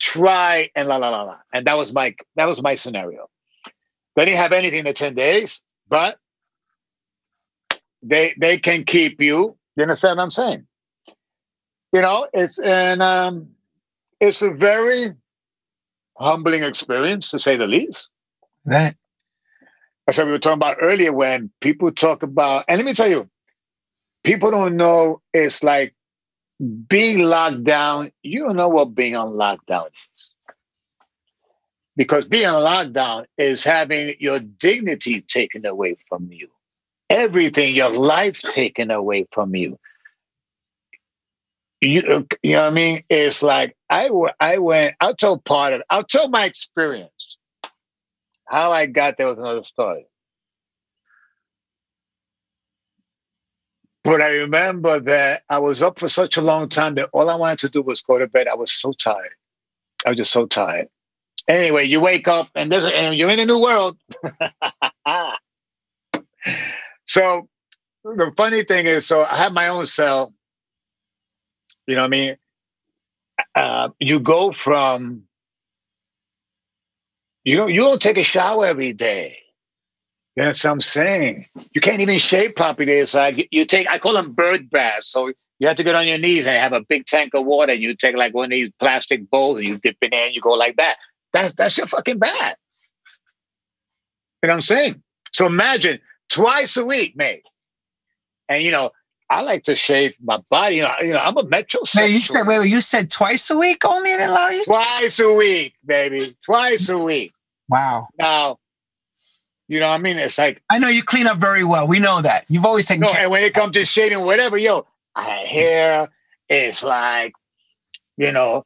[0.00, 1.36] try and la la la la.
[1.52, 3.28] And that was my that was my scenario.
[4.16, 6.18] They didn't have anything in the 10 days, but
[8.04, 9.56] they they can keep you.
[9.76, 10.66] You understand what I'm saying?
[11.92, 13.48] You know, it's and um
[14.20, 15.08] it's a very
[16.16, 18.10] humbling experience to say the least.
[18.64, 18.94] Right.
[20.06, 23.08] That's what we were talking about earlier when people talk about, and let me tell
[23.08, 23.28] you,
[24.22, 25.94] people don't know it's like
[26.86, 28.12] being locked down.
[28.22, 30.34] You don't know what being on lockdown is.
[31.96, 36.48] Because being on lockdown is having your dignity taken away from you
[37.10, 39.78] everything, your life taken away from you.
[41.80, 43.04] You, uh, you know what I mean?
[43.10, 45.86] It's like I, I went, I'll tell part of it.
[45.90, 47.38] I'll tell my experience.
[48.48, 50.06] How I got there was another story.
[54.04, 57.36] But I remember that I was up for such a long time that all I
[57.36, 58.48] wanted to do was go to bed.
[58.48, 59.34] I was so tired.
[60.06, 60.88] I was just so tired.
[61.48, 63.98] Anyway, you wake up and and you're in a new world.
[67.06, 67.48] So
[68.04, 70.32] the funny thing is, so I have my own cell.
[71.86, 72.36] You know what I mean?
[73.54, 75.24] Uh, you go from
[77.44, 79.38] you don't you don't take a shower every day.
[80.36, 81.46] Know what I'm saying?
[81.72, 83.38] You can't even shave properly inside.
[83.38, 85.08] You, you take I call them bird baths.
[85.08, 87.72] So you have to get on your knees and have a big tank of water.
[87.72, 90.34] And you take like one of these plastic bowls and you dip it in and
[90.34, 90.96] you go like that.
[91.32, 92.56] That's that's your fucking bath.
[94.42, 95.02] You know what I'm saying?
[95.32, 97.44] So imagine twice a week, mate.
[98.48, 98.90] And you know,
[99.30, 100.76] I like to shave my body.
[100.76, 102.10] You know, you know I'm a metrosexual.
[102.10, 104.64] You said wait, wait, you said twice a week only in allow you?
[104.64, 106.36] Twice a week, baby.
[106.44, 107.32] Twice a week.
[107.68, 108.08] Wow.
[108.18, 108.58] Now,
[109.68, 111.86] you know, what I mean, it's like I know you clean up very well.
[111.86, 112.44] We know that.
[112.48, 113.22] You've always taken no, care.
[113.22, 116.10] And when it comes to shaving, whatever, yo, I hair.
[116.48, 117.32] is like,
[118.16, 118.64] you know,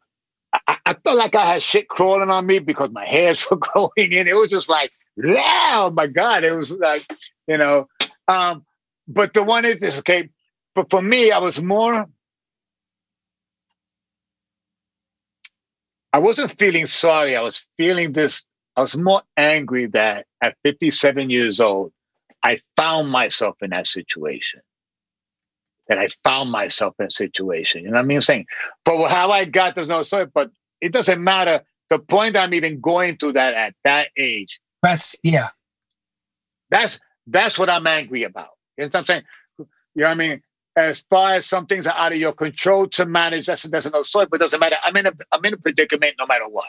[0.52, 3.90] I, I felt like I had shit crawling on me because my hairs were growing
[3.96, 4.28] in.
[4.28, 4.90] It was just like,
[5.24, 6.44] yeah, oh my God.
[6.44, 7.07] It was like,
[7.46, 7.88] you know.
[8.28, 8.64] Um,
[9.09, 10.31] but the one is this, okay.
[10.74, 12.07] But for me, I was more.
[16.12, 17.37] I wasn't feeling sorry.
[17.37, 18.44] I was feeling this.
[18.76, 21.92] I was more angry that at 57 years old,
[22.42, 24.61] I found myself in that situation.
[25.88, 27.83] That I found myself in a situation.
[27.83, 28.18] You know what I mean?
[28.18, 28.46] I'm saying,
[28.85, 30.50] but how I got there's no story, but
[30.81, 31.62] it doesn't matter.
[31.90, 34.61] The point I'm even going to that at that age.
[34.82, 35.48] That's yeah.
[36.70, 38.50] That's that's what I'm angry about.
[38.76, 39.22] You know what I'm saying?
[39.58, 39.66] You
[40.02, 40.42] know what I mean?
[40.76, 44.04] As far as some things are out of your control to manage, that's that's another
[44.04, 44.76] story, but it doesn't matter.
[44.82, 46.68] I'm in a I'm in a predicament no matter what.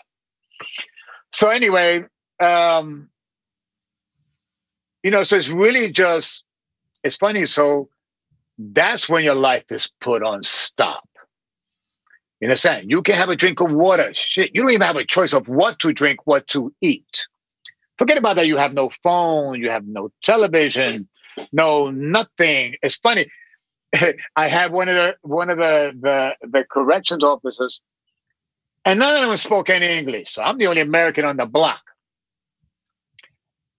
[1.32, 2.06] So anyway,
[2.40, 3.10] um,
[5.04, 6.44] you know, so it's really just
[7.04, 7.46] it's funny.
[7.46, 7.90] So
[8.58, 11.08] that's when your life is put on stop.
[12.42, 12.90] You understand?
[12.90, 14.12] You can have a drink of water.
[14.14, 17.28] Shit, you don't even have a choice of what to drink, what to eat.
[18.00, 18.48] Forget about that.
[18.48, 21.10] You have no phone, you have no television,
[21.52, 22.76] no nothing.
[22.82, 23.28] It's funny.
[24.38, 27.82] I had one of the one of the, the the corrections officers,
[28.86, 30.32] and none of them spoke any English.
[30.32, 31.82] So I'm the only American on the block,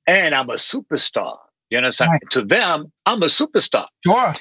[0.06, 1.38] and I'm a superstar.
[1.70, 2.10] You understand?
[2.12, 2.30] Right.
[2.32, 3.86] To them, I'm a superstar.
[4.04, 4.34] Sure.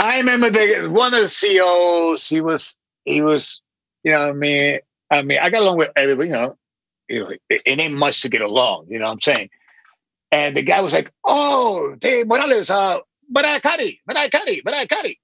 [0.00, 2.28] I remember the one of the CEOs.
[2.28, 2.76] He was
[3.06, 3.62] he was,
[4.04, 6.28] you know, I mean, I mean, I got along with everybody.
[6.28, 6.58] You know,
[7.12, 8.86] you know, it, it, ain't much to get along.
[8.88, 9.50] You know what I'm saying?
[10.30, 13.00] And the guy was like, "Oh, Dave Morales, uh,
[13.32, 15.18] Barakari, Barakari, Barakari."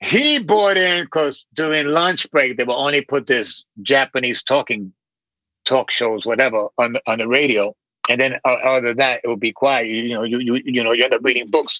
[0.00, 4.92] He bought in because during lunch break they will only put this Japanese talking
[5.64, 7.74] talk shows, whatever, on the, on the radio,
[8.10, 9.86] and then uh, other than that, it would be quiet.
[9.86, 11.78] You, you know, you you you know, you end up reading books.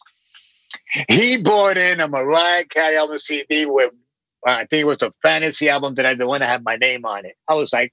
[1.09, 3.93] He bought in a Mariah Carey album CD with
[4.47, 6.77] uh, I think it was a fantasy album that I the one that had my
[6.77, 7.37] name on it.
[7.49, 7.93] I was like,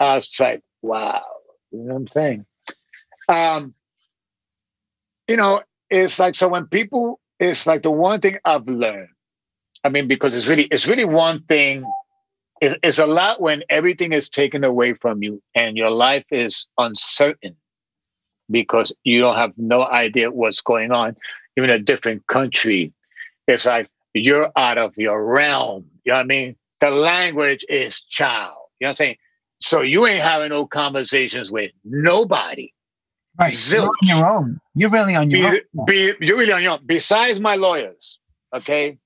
[0.00, 1.22] I was like, wow,
[1.70, 2.46] you know what I'm saying?
[3.28, 3.74] Um,
[5.26, 9.08] you know, it's like so when people, it's like the one thing I've learned.
[9.84, 11.84] I mean, because it's really, it's really one thing.
[12.60, 16.66] It, it's a lot when everything is taken away from you and your life is
[16.78, 17.56] uncertain
[18.50, 21.16] because you don't have no idea what's going on,
[21.56, 22.92] even a different country.
[23.46, 25.86] It's like you're out of your realm.
[26.04, 26.56] You know what I mean?
[26.80, 28.56] The language is child.
[28.80, 29.16] You know what I'm saying?
[29.60, 32.72] So you ain't having no conversations with nobody.
[33.38, 33.72] Right.
[33.72, 34.60] You're on your own.
[34.74, 35.86] You're really on your be, own.
[35.86, 36.80] Be, you're really on your own.
[36.86, 38.18] Besides my lawyers,
[38.54, 38.98] okay.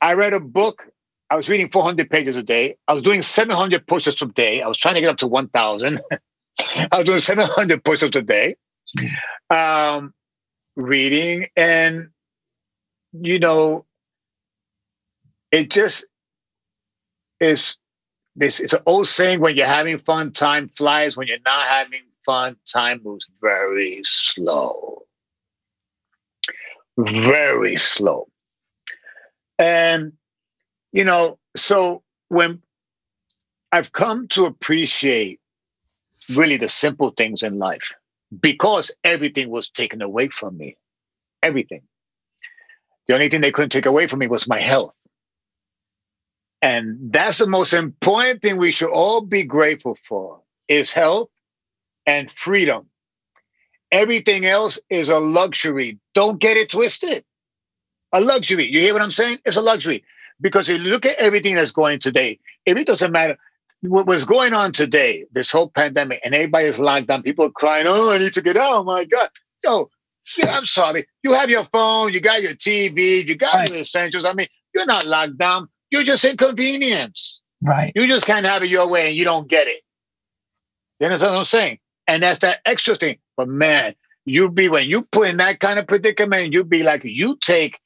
[0.00, 0.86] I read a book.
[1.30, 2.76] I was reading 400 pages a day.
[2.88, 4.60] I was doing 700 push-ups a day.
[4.60, 6.00] I was trying to get up to 1,000.
[6.92, 8.56] I was doing 700 push-ups a day.
[9.50, 10.12] Um,
[10.76, 12.08] reading and
[13.12, 13.84] you know,
[15.50, 16.06] it just
[17.40, 17.76] is
[18.36, 21.16] this it's an old saying when you're having fun, time flies.
[21.16, 25.02] When you're not having fun, time moves very slow.
[26.96, 28.28] Very slow.
[29.58, 30.12] And
[30.92, 32.62] you know, so when
[33.70, 35.40] I've come to appreciate
[36.34, 37.94] really the simple things in life
[38.40, 40.76] because everything was taken away from me.
[41.42, 41.82] Everything.
[43.06, 44.94] The only thing they couldn't take away from me was my health.
[46.62, 51.28] And that's the most important thing we should all be grateful for is health
[52.06, 52.86] and freedom.
[53.90, 55.98] Everything else is a luxury.
[56.14, 57.24] Don't get it twisted.
[58.12, 58.70] A luxury.
[58.70, 59.40] You hear what I'm saying?
[59.44, 60.04] It's a luxury.
[60.40, 63.36] Because if you look at everything that's going today, if it doesn't matter,
[63.80, 67.50] what was going on today, this whole pandemic, and everybody is locked down, people are
[67.50, 68.72] crying, oh, I need to get out.
[68.72, 69.28] Oh my God.
[69.58, 69.90] So
[70.38, 71.06] yeah, I'm sorry.
[71.24, 73.68] You have your phone, you got your TV, you got right.
[73.68, 74.24] your essentials.
[74.24, 75.68] I mean, you're not locked down.
[75.92, 77.42] You're just inconvenienced.
[77.60, 77.92] Right.
[77.94, 79.82] You just can't have it your way and you don't get it.
[80.98, 81.78] You understand what I'm saying?
[82.08, 83.18] And that's that extra thing.
[83.36, 87.02] But man, you be when you put in that kind of predicament, you be like,
[87.04, 87.78] you take,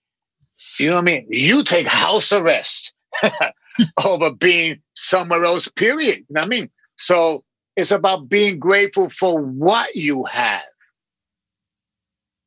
[0.79, 1.27] you know what I mean?
[1.29, 2.95] You take house arrest
[4.05, 6.19] over being somewhere else, period.
[6.19, 6.71] You know what I mean?
[6.97, 7.43] So
[7.75, 10.63] it's about being grateful for what you have.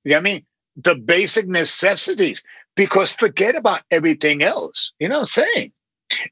[0.06, 0.46] You know what I mean?
[0.78, 2.42] The basic necessities,
[2.76, 4.92] because forget about everything else.
[5.00, 5.72] You know what I'm saying?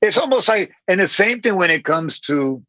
[0.02, 2.64] It's almost like, and the same thing when it comes to,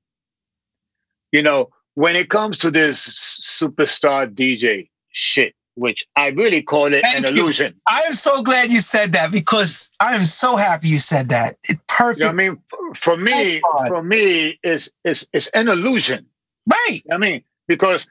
[1.32, 7.02] you know, when it comes to this superstar DJ shit, which I really call it
[7.02, 7.42] Thank an you.
[7.42, 7.74] illusion.
[7.86, 11.56] I am so glad you said that because I am so happy you said that.
[11.68, 12.20] It perfect.
[12.20, 12.58] You know I mean,
[12.96, 16.26] for me, for me, is is it's an illusion.
[16.66, 17.02] Right.
[17.10, 18.06] I mean, because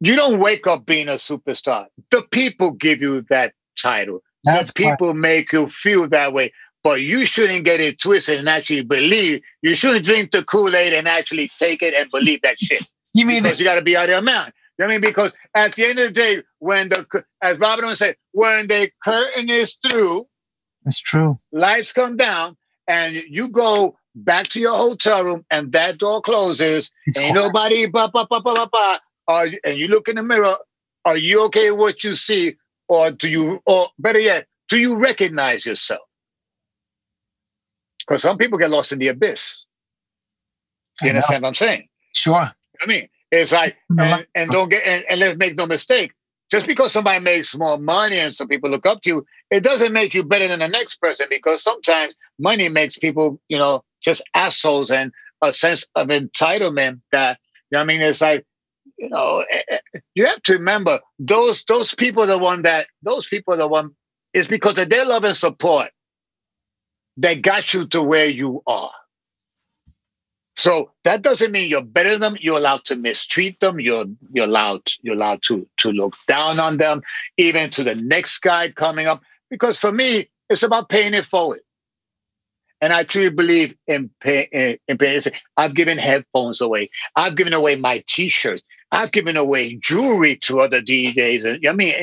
[0.00, 1.86] you don't wake up being a superstar.
[2.10, 4.22] The people give you that title.
[4.44, 6.52] That's the people make you feel that way.
[6.82, 9.42] But you shouldn't get it twisted and actually believe.
[9.62, 12.82] You shouldn't drink the Kool Aid and actually take it and believe that shit.
[13.12, 14.52] You mean because that, you got to be out of your mind.
[14.78, 15.00] You know what I mean?
[15.00, 19.50] Because at the end of the day, when the as Robert said, when the curtain
[19.50, 20.28] is through,
[20.84, 21.38] That's true.
[21.50, 26.92] lights come down, and you go back to your hotel room, and that door closes,
[27.06, 27.48] It's ain't hard.
[27.48, 29.00] nobody ba ba ba ba ba ba.
[29.26, 30.56] Are and you look in the mirror,
[31.04, 32.54] are you okay with what you see,
[32.90, 36.02] or do you, or better yet, do you recognize yourself?
[38.00, 39.64] Because some people get lost in the abyss.
[41.00, 41.16] I You know.
[41.18, 41.88] understand what I'm saying?
[42.16, 42.50] Sure.
[42.82, 46.12] I mean, it's like, and, and don't get, and, and let's make no mistake.
[46.50, 49.92] Just because somebody makes more money and some people look up to you, it doesn't
[49.92, 54.20] make you better than the next person because sometimes money makes people, you know, just
[54.34, 57.38] assholes and a sense of entitlement that,
[57.70, 58.02] you know what I mean?
[58.02, 58.44] It's like,
[59.00, 62.86] you know, eh, eh, you have to remember those those people are the one that
[63.02, 63.92] those people are the one
[64.34, 65.90] is because of their love and support
[67.16, 68.92] that got you to where you are.
[70.56, 72.36] So that doesn't mean you're better than them.
[72.40, 73.80] You're allowed to mistreat them.
[73.80, 77.00] You're you're allowed you're allowed to to look down on them,
[77.38, 79.22] even to the next guy coming up.
[79.48, 81.60] Because for me, it's about paying it forward.
[82.82, 85.20] And I truly believe in pay, in, in paying.
[85.56, 86.90] I've given headphones away.
[87.16, 88.62] I've given away my T-shirts.
[88.92, 91.44] I've given away jewelry to other DJs.
[91.44, 91.94] And I mean,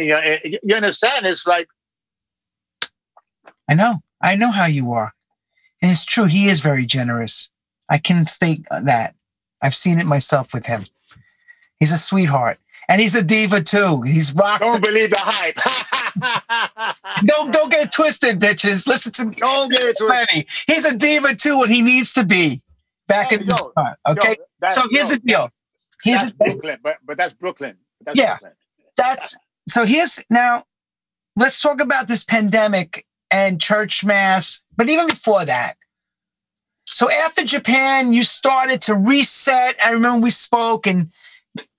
[0.64, 1.26] you, understand?
[1.26, 1.68] It's like
[3.70, 4.02] I know.
[4.22, 5.14] I know how you are.
[5.82, 6.26] And it's true.
[6.26, 7.50] He is very generous.
[7.90, 9.16] I can state that.
[9.62, 10.86] I've seen it myself with him.
[11.80, 12.60] He's a sweetheart.
[12.90, 14.02] And he's a diva too.
[14.04, 14.62] He's rocked.
[14.62, 15.58] don't believe the hype.
[17.26, 18.88] Don't don't get it twisted, bitches.
[18.88, 19.36] Listen to me.
[19.36, 20.46] Don't get it twisted.
[20.66, 22.64] He's a diva too when he needs to be.
[23.08, 23.96] Back Hey, in yo, time.
[24.08, 24.38] Okay.
[24.64, 25.50] Yo, so here's yo, the deal.
[26.04, 27.78] Here's that's Brooklyn, but but that's Brooklyn.
[28.06, 28.38] That's Yeah.
[28.38, 28.52] Brooklyn.
[28.96, 29.36] that's
[29.68, 30.64] so here's now
[31.36, 35.76] let's talk about this pandemic and church mass but even before that.
[36.86, 39.76] So after japan you started to reset.
[39.84, 41.12] I remember we spoke and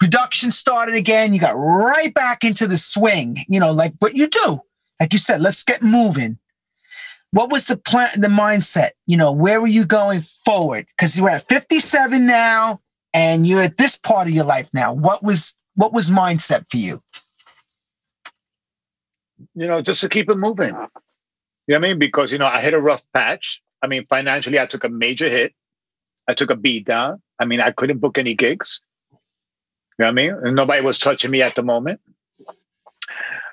[0.00, 1.32] production started again.
[1.32, 4.60] You got right back into the swing you know like what you do.
[5.00, 6.38] Like you said let's get moving.
[7.30, 8.90] What was the plan the mindset?
[9.06, 10.86] You know where were you going forward?
[10.88, 12.80] Because you're at 57 now
[13.18, 16.76] and you're at this part of your life now what was what was mindset for
[16.76, 17.02] you
[19.54, 20.68] You know, just to keep it moving.
[20.68, 20.78] You know
[21.66, 21.98] what I mean?
[21.98, 23.60] Because you know, I hit a rough patch.
[23.82, 25.52] I mean, financially, I took a major hit.
[26.28, 27.22] I took a beat down.
[27.38, 28.80] I mean, I couldn't book any gigs.
[29.10, 29.16] You
[30.04, 30.30] know what I mean?
[30.30, 32.00] And nobody was touching me at the moment.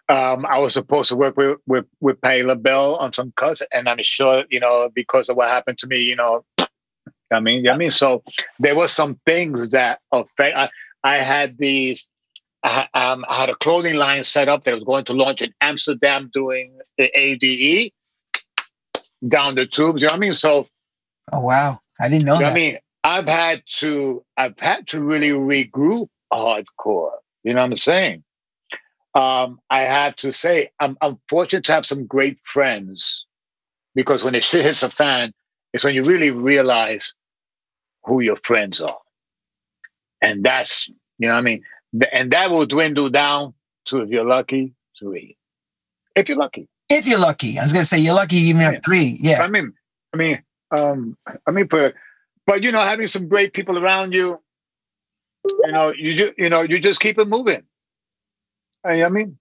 [0.07, 3.89] Um, I was supposed to work with with with Patti LaBelle on some cuts, and
[3.89, 6.45] I'm sure you know because of what happened to me, you know.
[7.31, 8.23] I mean, I mean, so
[8.59, 10.55] there were some things that affect.
[10.55, 10.69] I,
[11.03, 12.05] I had these.
[12.63, 15.53] I, um, I had a clothing line set up that was going to launch in
[15.61, 17.91] Amsterdam doing the ADE
[19.27, 20.01] down the tubes.
[20.01, 20.33] You know what I mean?
[20.33, 20.67] So,
[21.31, 22.51] oh wow, I didn't know you know that.
[22.51, 27.11] I mean, I've had to I've had to really regroup hardcore.
[27.43, 28.23] You know what I'm saying?
[29.13, 33.25] Um, I have to say I'm, I'm fortunate to have some great friends
[33.93, 35.33] because when the shit hits a fan,
[35.75, 37.13] it's when you really realize
[38.05, 39.01] who your friends are,
[40.21, 41.63] and that's you know what I mean.
[42.13, 43.53] And that will dwindle down
[43.87, 45.35] to if you're lucky three,
[46.15, 46.69] if you're lucky.
[46.89, 49.19] If you're lucky, I was gonna say you're lucky you even have three.
[49.21, 49.43] Yeah.
[49.43, 49.73] I mean,
[50.13, 51.93] I mean, um, I mean, but
[52.47, 54.39] but you know, having some great people around you,
[55.43, 57.63] you know, you ju- you know, you just keep it moving.
[58.85, 59.37] I mean,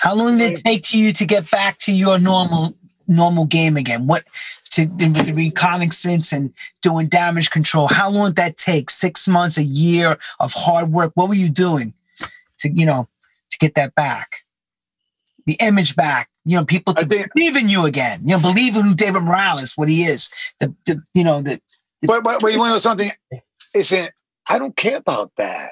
[0.00, 3.76] how long did it take to you to get back to your normal normal game
[3.76, 4.06] again?
[4.06, 4.24] What
[4.72, 7.88] to with the reconnaissance and doing damage control?
[7.88, 8.90] How long did that take?
[8.90, 11.12] Six months, a year of hard work.
[11.14, 11.94] What were you doing
[12.58, 13.08] to you know
[13.50, 14.44] to get that back?
[15.46, 16.30] The image back.
[16.46, 18.20] You know, people to think, believe in you again.
[18.24, 20.30] You know, believe in who David Morales, what he is.
[20.60, 21.60] The, the you know the.
[22.02, 23.10] the but, but but you want to know something?
[23.74, 24.10] Isn't
[24.46, 25.70] I don't care about that.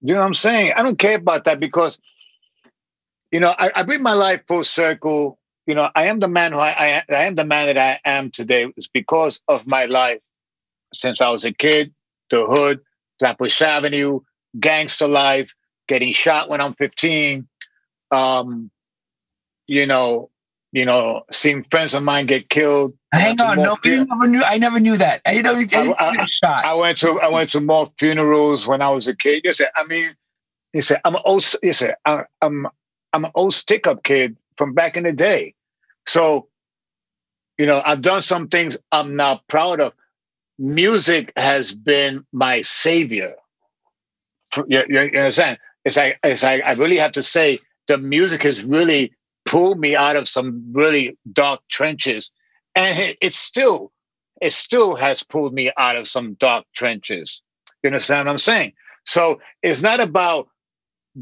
[0.00, 0.72] You know what I'm saying?
[0.76, 1.98] I don't care about that because,
[3.32, 5.38] you know, I, I bring my life full circle.
[5.68, 8.00] You know, I am the man who I, I, I am the man that I
[8.02, 8.72] am today.
[8.78, 10.20] It's because of my life
[10.94, 11.92] since I was a kid,
[12.30, 12.80] the hood,
[13.18, 14.20] Flatbush Avenue,
[14.58, 15.54] gangster life,
[15.86, 17.46] getting shot when I'm 15.
[18.10, 18.70] Um,
[19.66, 20.30] you know,
[20.72, 22.94] you know, seeing friends of mine get killed.
[23.12, 24.42] Hang on, no, you never knew.
[24.42, 25.20] I never knew that.
[25.26, 26.64] I know you I, I, shot.
[26.64, 29.42] I went to I went to more funerals when I was a kid.
[29.44, 30.14] You said, I mean,
[30.72, 31.44] you said I'm an old.
[31.62, 32.66] You said I'm I'm
[33.12, 35.54] I'm an old stick up kid from back in the day.
[36.08, 36.48] So,
[37.58, 39.92] you know, I've done some things I'm not proud of.
[40.58, 43.34] Music has been my savior.
[44.66, 45.58] You, you, you understand?
[45.84, 49.12] It's like it's like I really have to say the music has really
[49.46, 52.30] pulled me out of some really dark trenches
[52.74, 53.90] and it, it still
[54.40, 57.42] it still has pulled me out of some dark trenches
[57.82, 58.72] you understand what i'm saying
[59.06, 60.48] so it's not about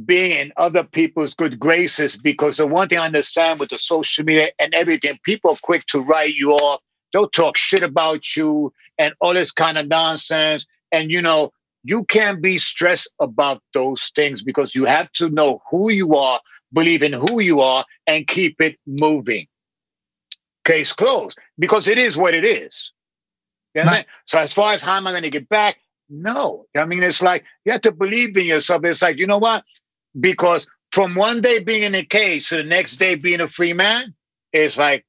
[0.05, 4.25] being in other people's good graces because the one thing i understand with the social
[4.25, 6.81] media and everything people are quick to write you off
[7.13, 11.51] they'll talk shit about you and all this kind of nonsense and you know
[11.83, 16.41] you can't be stressed about those things because you have to know who you are
[16.73, 19.47] believe in who you are, and keep it moving.
[20.65, 22.93] Case closed, because it is what it is.
[23.75, 25.79] You know So as far as how am I going to get back?
[26.09, 26.67] No.
[26.75, 28.85] I mean, it's like you have to believe in yourself.
[28.85, 29.65] It's like, you know what?
[30.19, 33.73] Because from one day being in a cage to the next day being a free
[33.73, 34.15] man,
[34.53, 35.05] it's like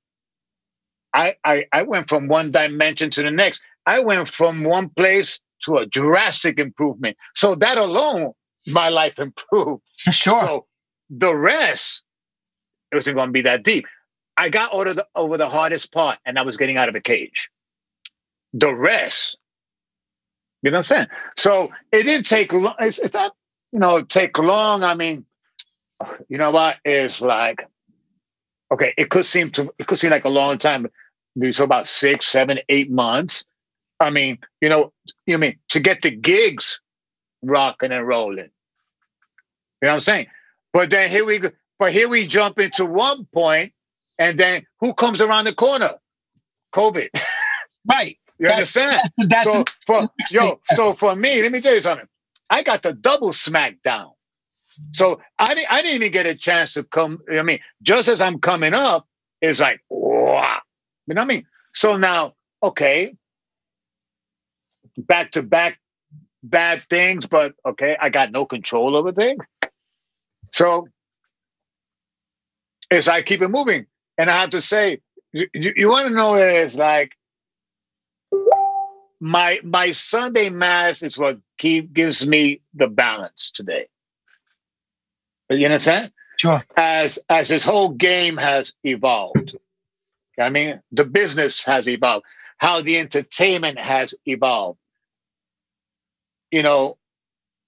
[1.13, 3.61] I, I I went from one dimension to the next.
[3.85, 7.17] I went from one place to a drastic improvement.
[7.35, 8.33] So that alone,
[8.67, 9.81] my life improved.
[9.97, 10.41] Sure.
[10.41, 10.65] So
[11.09, 12.01] the rest,
[12.91, 13.85] it wasn't going to be that deep.
[14.37, 17.01] I got over the, over the hardest part, and I was getting out of a
[17.01, 17.49] cage.
[18.53, 19.37] The rest,
[20.61, 21.07] you know what I'm saying?
[21.35, 22.75] So it didn't take long.
[22.79, 23.33] It's, it's not,
[23.77, 24.81] you know, take long.
[24.83, 25.23] I mean,
[26.29, 26.77] you know what?
[26.83, 27.67] It's like,
[28.71, 30.87] okay, it could seem to it could seem like a long time.
[31.51, 33.45] So about six, seven, eight months.
[33.99, 34.93] I mean, you know,
[35.27, 36.81] you know I mean to get the gigs
[37.43, 38.45] rocking and rolling.
[38.45, 38.49] You
[39.83, 40.27] know what I'm saying?
[40.73, 41.51] But then here we go.
[41.77, 43.73] But here we jump into one point,
[44.17, 45.91] and then who comes around the corner?
[46.73, 47.09] COVID.
[47.89, 48.17] Right.
[48.37, 49.01] You that's, understand?
[49.17, 52.05] That's, that's so for yo, so for me, let me tell you something.
[52.49, 54.11] I got the double smackdown.
[54.93, 57.19] So I didn't I didn't even get a chance to come.
[57.31, 59.07] I mean, just as I'm coming up,
[59.41, 60.59] it's like, wow.
[61.07, 61.45] You know what I mean?
[61.73, 62.33] So now,
[62.63, 63.15] okay,
[64.97, 65.79] back to back
[66.43, 69.43] bad things, but okay, I got no control over things.
[70.51, 70.87] So
[72.91, 73.85] as I keep it moving,
[74.17, 75.01] and I have to say,
[75.33, 77.11] you, you want to know is like
[79.19, 83.87] my my Sunday mass is what keep gives me the balance today.
[85.49, 86.11] You understand?
[86.37, 86.63] Sure.
[86.75, 89.55] As as this whole game has evolved,
[90.39, 92.25] I mean, the business has evolved,
[92.57, 94.79] how the entertainment has evolved.
[96.51, 96.97] You know,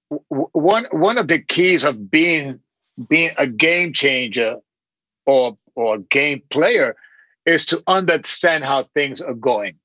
[0.09, 2.59] one one of the keys of being
[3.09, 4.57] being a game changer
[5.25, 6.95] or or a game player
[7.45, 9.75] is to understand how things are going.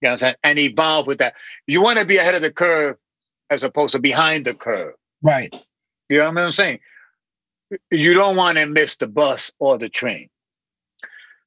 [0.00, 0.34] You know what I'm saying?
[0.44, 1.34] And evolve with that.
[1.66, 2.96] You want to be ahead of the curve
[3.50, 4.94] as opposed to behind the curve.
[5.22, 5.54] Right.
[6.08, 6.80] You know what I'm saying?
[7.90, 10.28] You don't want to miss the bus or the train.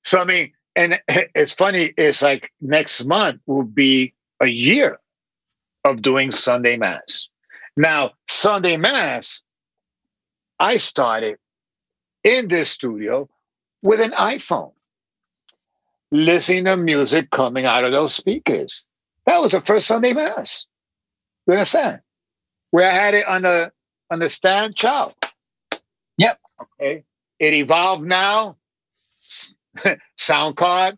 [0.03, 1.93] So I mean, and it's funny.
[1.97, 4.99] It's like next month will be a year
[5.85, 7.27] of doing Sunday Mass.
[7.77, 9.41] Now, Sunday Mass,
[10.59, 11.37] I started
[12.23, 13.29] in this studio
[13.81, 14.73] with an iPhone,
[16.11, 18.85] listening to music coming out of those speakers.
[19.25, 20.65] That was the first Sunday Mass.
[21.47, 22.01] You understand?
[22.71, 23.71] Where I had it on the
[24.11, 25.13] on the stand child.
[26.17, 26.39] Yep.
[26.61, 27.03] Okay.
[27.39, 28.57] It evolved now.
[30.17, 30.97] Sound card,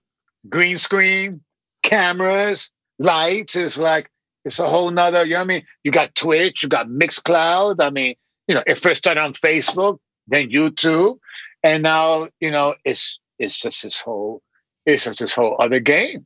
[0.49, 1.41] green screen,
[1.83, 3.55] cameras, lights.
[3.55, 4.09] It's like
[4.45, 5.65] it's a whole nother, you know what I mean?
[5.83, 7.77] You got Twitch, you got Mixcloud.
[7.79, 8.15] I mean,
[8.47, 11.17] you know, it first started on Facebook, then YouTube,
[11.63, 14.41] and now, you know, it's it's just this whole,
[14.85, 16.25] it's just this whole other game.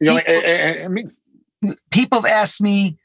[0.00, 1.12] You know, people, I, I mean,
[1.90, 2.98] people have asked me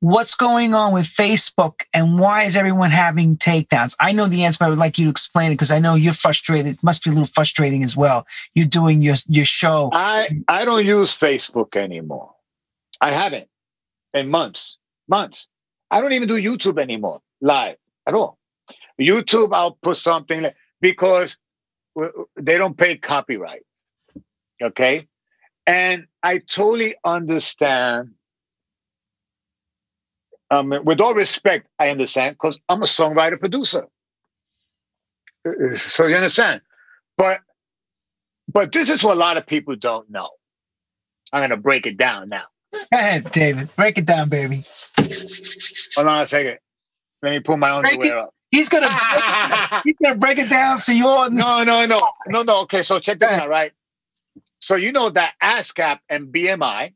[0.00, 3.94] what's going on with Facebook and why is everyone having takedowns?
[4.00, 5.94] I know the answer, but I would like you to explain it because I know
[5.94, 6.74] you're frustrated.
[6.74, 8.26] It must be a little frustrating as well.
[8.54, 9.90] You're doing your your show.
[9.92, 12.32] I I don't use Facebook anymore.
[13.00, 13.48] I haven't
[14.14, 15.48] in months, months.
[15.90, 18.38] I don't even do YouTube anymore live at all.
[19.00, 21.38] YouTube, I'll put something like, because
[22.36, 23.62] they don't pay copyright.
[24.62, 25.06] Okay.
[25.66, 28.10] And I totally understand.
[30.50, 33.86] Um, with all respect, I understand because I'm a songwriter producer.
[35.76, 36.60] So you understand?
[37.16, 37.40] But
[38.52, 40.30] but this is what a lot of people don't know.
[41.32, 42.44] I'm gonna break it down now.
[42.72, 43.74] Go ahead, David.
[43.76, 44.62] Break it down, baby.
[45.96, 46.58] Hold on a second.
[47.22, 48.34] Let me pull my underwear up.
[48.50, 48.88] He's gonna
[49.84, 52.60] he's gonna break it down so you're No, no, no, no, no.
[52.62, 53.72] Okay, so check this out, right?
[54.60, 56.92] So you know that ASCAP and BMI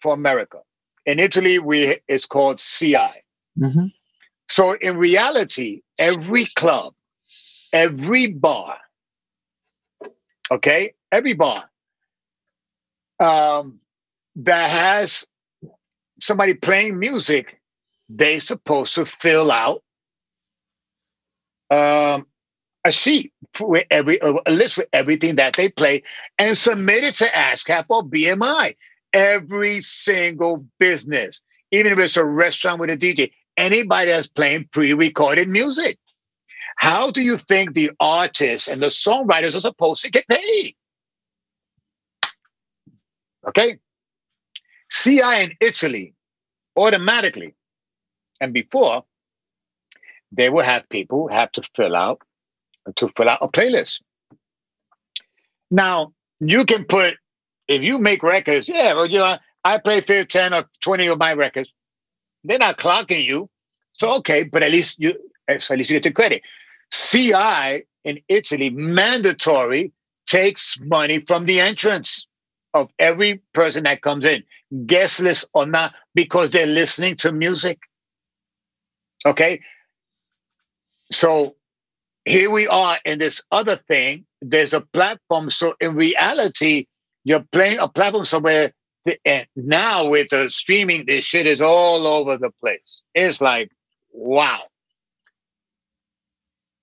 [0.00, 0.58] for America.
[1.04, 3.22] In Italy, we it's called CI.
[3.58, 3.86] Mm-hmm.
[4.48, 6.94] So in reality, every club,
[7.72, 8.78] every bar,
[10.50, 11.64] okay, every bar,
[13.20, 13.80] um,
[14.36, 15.26] that has
[16.20, 17.60] somebody playing music,
[18.08, 19.82] they supposed to fill out
[21.70, 22.26] um,
[22.86, 26.04] a sheet with every a list with everything that they play
[26.38, 28.76] and submit it to ASCAP or BMI.
[29.12, 35.48] Every single business, even if it's a restaurant with a DJ, anybody that's playing pre-recorded
[35.48, 35.98] music.
[36.76, 40.76] How do you think the artists and the songwriters are supposed to get paid?
[43.48, 43.78] Okay.
[44.90, 46.14] CI in Italy
[46.76, 47.54] automatically.
[48.40, 49.04] And before,
[50.30, 52.20] they will have people have to fill out
[52.96, 54.00] to fill out a playlist.
[55.70, 57.16] Now you can put
[57.68, 61.32] if you make records, yeah, well, you know, I play 10 or 20 of my
[61.32, 61.72] records.
[62.44, 63.50] They're not clocking you.
[63.94, 65.14] So okay, but at least you
[65.48, 66.42] at least you get the credit.
[66.92, 69.92] CI in Italy mandatory
[70.28, 72.26] takes money from the entrance
[72.74, 74.44] of every person that comes in,
[74.86, 77.78] guest list or not, because they're listening to music.
[79.24, 79.60] Okay.
[81.10, 81.55] So
[82.26, 84.26] here we are in this other thing.
[84.42, 85.48] There's a platform.
[85.50, 86.86] So in reality,
[87.24, 88.72] you're playing a platform somewhere.
[89.06, 93.00] And eh, now with the streaming, this shit is all over the place.
[93.14, 93.70] It's like,
[94.12, 94.62] wow.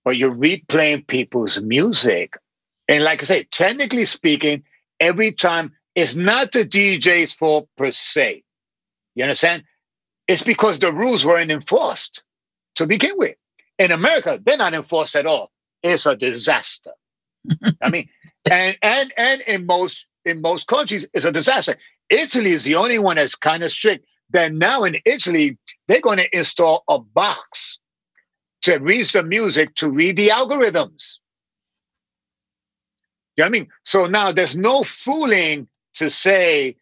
[0.06, 2.38] But you're replaying people's music.
[2.88, 4.64] And like I say, technically speaking,
[5.02, 8.44] every time it's not the DJ's fault per se.
[9.16, 9.64] You understand?
[10.30, 12.24] It's because the rules weren't enforced
[12.76, 13.36] to begin with.
[13.80, 15.52] In America, they're not enforced at all.
[15.82, 16.92] It's a disaster.
[17.82, 18.10] I mean,
[18.52, 21.78] and and and in most in most countries, it's a disaster.
[22.10, 24.06] Italy is the only one that's kind of strict.
[24.30, 25.58] Then now in Italy,
[25.88, 27.78] they're going to install a box
[28.64, 31.18] to read the music to read the algorithms.
[33.36, 33.68] You know what I mean?
[33.84, 36.78] So now there's no fooling to say,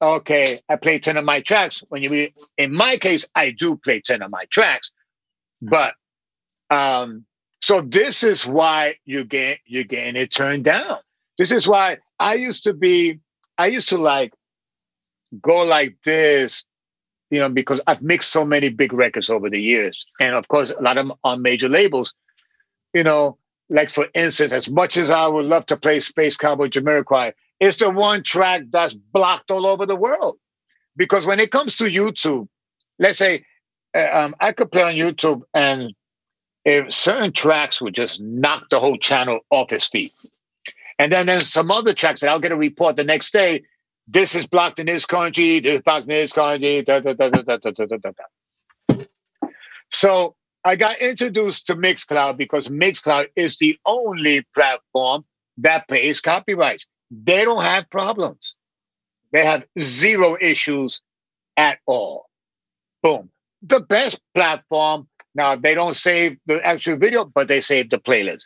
[0.00, 1.82] okay, I play 10 of my tracks.
[1.88, 4.90] When you in my case, I do play 10 of my tracks.
[5.60, 5.94] But
[6.70, 7.24] um,
[7.60, 10.98] so this is why you get you're getting it turned down.
[11.38, 13.20] This is why I used to be,
[13.58, 14.32] I used to like
[15.42, 16.64] go like this,
[17.30, 20.06] you know, because I've mixed so many big records over the years.
[20.20, 22.14] And of course, a lot of them on major labels,
[22.94, 23.38] you know,
[23.68, 27.78] like for instance, as much as I would love to play Space Cowboy Jamiroquai, it's
[27.78, 30.38] the one track that's blocked all over the world.
[30.96, 32.48] Because when it comes to YouTube,
[32.98, 33.44] let's say
[33.94, 35.92] uh, um, I could play on YouTube and
[36.66, 40.14] if certain tracks would just knock the whole channel off his feet.
[40.98, 43.64] And then there's some other tracks that I'll get a report the next day.
[44.08, 46.82] This is blocked in this country, this is blocked in this country.
[46.82, 48.12] da, da, da, da, da, Da, da, da,
[49.90, 55.24] So I got introduced to Mixcloud because Mixcloud is the only platform
[55.58, 56.86] that pays copyrights.
[57.10, 58.56] They don't have problems.
[59.32, 61.00] They have zero issues
[61.56, 62.26] at all.
[63.02, 63.30] Boom.
[63.62, 65.08] The best platform.
[65.36, 68.44] Now they don't save the actual video, but they save the playlist.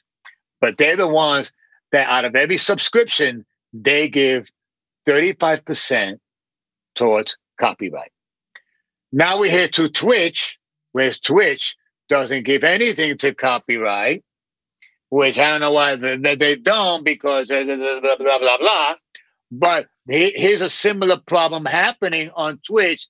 [0.60, 1.52] But they're the ones
[1.92, 4.50] that out of every subscription, they give
[5.08, 6.18] 35%
[6.96, 8.10] towards copyright.
[9.12, 10.58] Now we head to Twitch,
[10.90, 11.76] whereas Twitch
[12.08, 14.24] doesn't give anything to copyright,
[15.10, 18.94] which I don't know why they, don't because blah, blah, blah, blah, blah.
[19.52, 23.06] But here's a similar problem happening on Twitch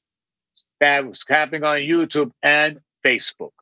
[0.80, 3.52] that was happening on YouTube and Facebook.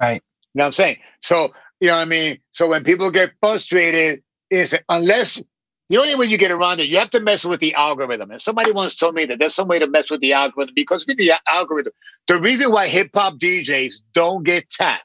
[0.00, 0.22] Right.
[0.54, 0.96] You know what I'm saying?
[1.20, 2.38] So, you know what I mean?
[2.52, 5.42] So when people get frustrated, is unless
[5.90, 8.30] the only way you get around it, you have to mess with the algorithm.
[8.30, 11.06] And somebody once told me that there's some way to mess with the algorithm because
[11.06, 11.92] with the algorithm,
[12.26, 15.04] the reason why hip hop DJs don't get tapped.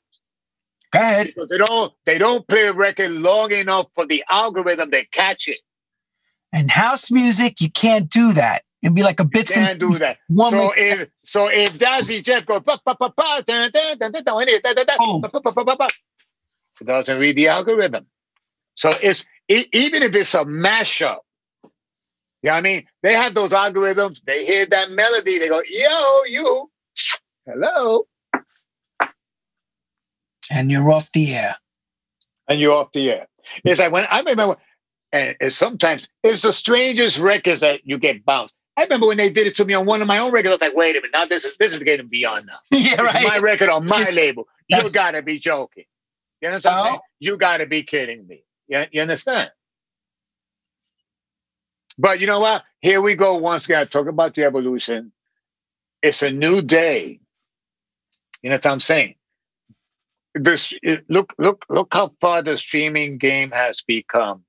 [0.91, 1.27] Go ahead.
[1.27, 5.47] Because they don't they don't play a record long enough for the algorithm to catch
[5.47, 5.59] it.
[6.51, 8.63] And house music, you can't do that.
[8.81, 9.49] It'd be like a bit.
[9.49, 10.17] Can't do that.
[10.27, 12.61] One so if so if Jazzy Jeff goes
[16.81, 18.05] it doesn't read the algorithm.
[18.75, 21.17] So it's it, even if it's a mashup,
[22.41, 22.85] you know what I mean?
[23.03, 24.21] They have those algorithms.
[24.25, 25.39] They hear that melody.
[25.39, 26.71] They go, "Yo, you,
[27.45, 28.07] hello,"
[30.49, 31.57] and you're off the air.
[32.47, 33.27] And you're off the air.
[33.63, 34.55] It's like when I remember,
[35.11, 38.55] and sometimes it's the strangest records that you get bounced.
[38.79, 40.51] I remember when they did it to me on one of my own records.
[40.51, 42.59] I was like, "Wait a minute, now this is this is getting beyond now.
[42.71, 43.27] yeah, this right.
[43.27, 44.47] my record on my label.
[44.69, 45.83] You gotta be joking.
[46.41, 46.95] You know what I'm saying?
[46.97, 47.01] Oh.
[47.19, 48.45] You gotta be kidding me.
[48.69, 49.51] You, you understand?
[51.97, 52.63] But you know what?
[52.79, 53.85] Here we go once again.
[53.89, 55.11] Talk about the evolution.
[56.01, 57.19] It's a new day.
[58.41, 59.15] You know what I'm saying?
[60.35, 60.73] This
[61.09, 64.45] look, look, look how far the streaming game has become.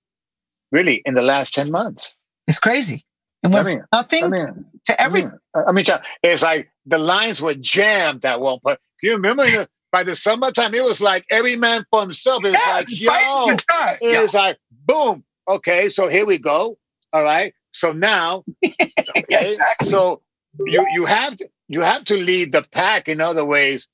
[0.70, 2.16] Really, in the last ten months,
[2.46, 3.04] it's crazy.
[3.42, 5.32] And I mean, nothing I mean, to everything.
[5.54, 5.84] I mean,
[6.22, 8.78] it's like the lines were jammed at one point.
[9.02, 12.44] You remember the, by the summertime, it was like every man for himself.
[12.44, 13.56] It's yeah, like, yo,
[14.02, 14.40] it's yeah.
[14.40, 15.24] like, boom.
[15.48, 16.76] Okay, so here we go.
[17.12, 17.54] All right.
[17.72, 19.88] So now, okay, yeah, exactly.
[19.88, 20.20] so
[20.66, 23.88] you you have to, you have to lead the pack in other ways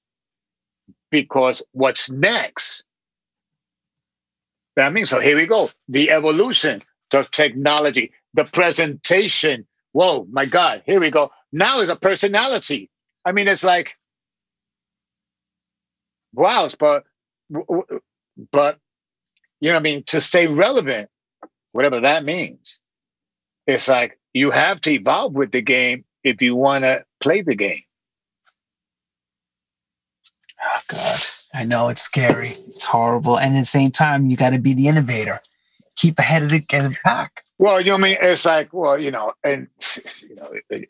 [1.10, 2.84] because what's next?
[4.78, 5.70] I mean, so here we go.
[5.88, 9.66] The evolution, the technology, the presentation.
[9.92, 11.30] Whoa, my God, here we go.
[11.52, 12.90] Now is a personality.
[13.24, 13.96] I mean, it's like
[16.32, 17.04] wow, but
[18.52, 18.78] but
[19.60, 21.08] you know, what I mean, to stay relevant,
[21.72, 22.82] whatever that means,
[23.66, 27.56] it's like you have to evolve with the game if you want to play the
[27.56, 27.82] game.
[30.62, 31.20] Oh God,
[31.54, 34.74] I know it's scary, it's horrible, and at the same time, you got to be
[34.74, 35.40] the innovator,
[35.96, 37.45] keep ahead of the, of the pack.
[37.58, 39.68] Well, you know, I mean, it's like, well, you know, and
[40.28, 40.86] you know, and,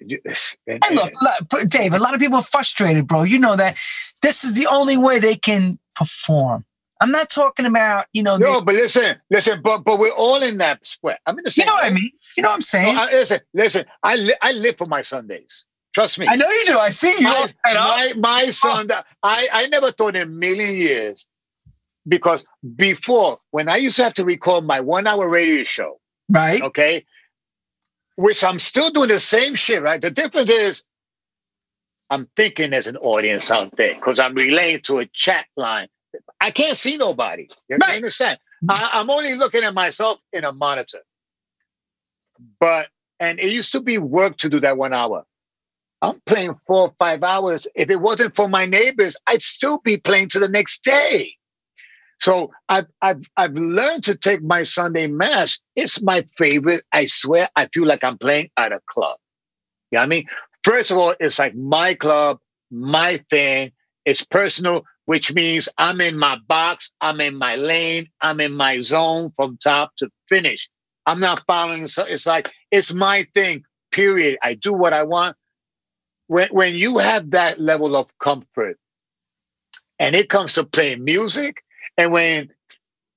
[0.66, 3.22] and look, Dave, a lot of people are frustrated, bro.
[3.22, 3.76] You know that
[4.22, 6.64] this is the only way they can perform.
[7.00, 8.36] I'm not talking about, you know.
[8.36, 11.20] No, they, but listen, listen, but but we're all in that sweat.
[11.26, 11.64] I'm in the same.
[11.64, 12.10] You know what I mean?
[12.36, 12.96] You know what I'm saying?
[12.96, 13.84] No, I, listen, listen.
[14.02, 15.64] I li- I live for my Sundays.
[15.94, 16.26] Trust me.
[16.26, 16.78] I know you do.
[16.78, 17.22] I see you.
[17.22, 18.90] My my, my son.
[18.90, 19.02] Oh.
[19.22, 21.26] I I never thought in a million years
[22.08, 22.44] because
[22.74, 26.62] before when I used to have to record my one hour radio show, Right.
[26.62, 27.04] Okay.
[28.16, 30.00] Which I'm still doing the same shit, right?
[30.00, 30.84] The difference is
[32.10, 35.88] I'm thinking as an audience out there because I'm relaying to a chat line.
[36.40, 37.48] I can't see nobody.
[37.68, 37.96] You right.
[37.96, 38.38] understand?
[38.68, 41.00] I, I'm only looking at myself in a monitor.
[42.60, 42.88] But
[43.20, 45.24] and it used to be work to do that one hour.
[46.02, 47.66] I'm playing four or five hours.
[47.74, 51.35] If it wasn't for my neighbors, I'd still be playing to the next day.
[52.20, 55.60] So I've, I've, I've learned to take my Sunday mass.
[55.76, 56.84] It's my favorite.
[56.92, 59.18] I swear, I feel like I'm playing at a club.
[59.90, 60.26] You know what I mean?
[60.64, 62.38] First of all, it's like my club,
[62.70, 63.72] my thing.
[64.04, 68.80] It's personal, which means I'm in my box, I'm in my lane, I'm in my
[68.80, 70.68] zone from top to finish.
[71.06, 71.86] I'm not following.
[71.86, 73.64] So it's like it's my thing.
[73.92, 74.38] Period.
[74.42, 75.36] I do what I want.
[76.26, 78.78] When when you have that level of comfort,
[79.98, 81.62] and it comes to playing music,
[81.96, 82.50] and when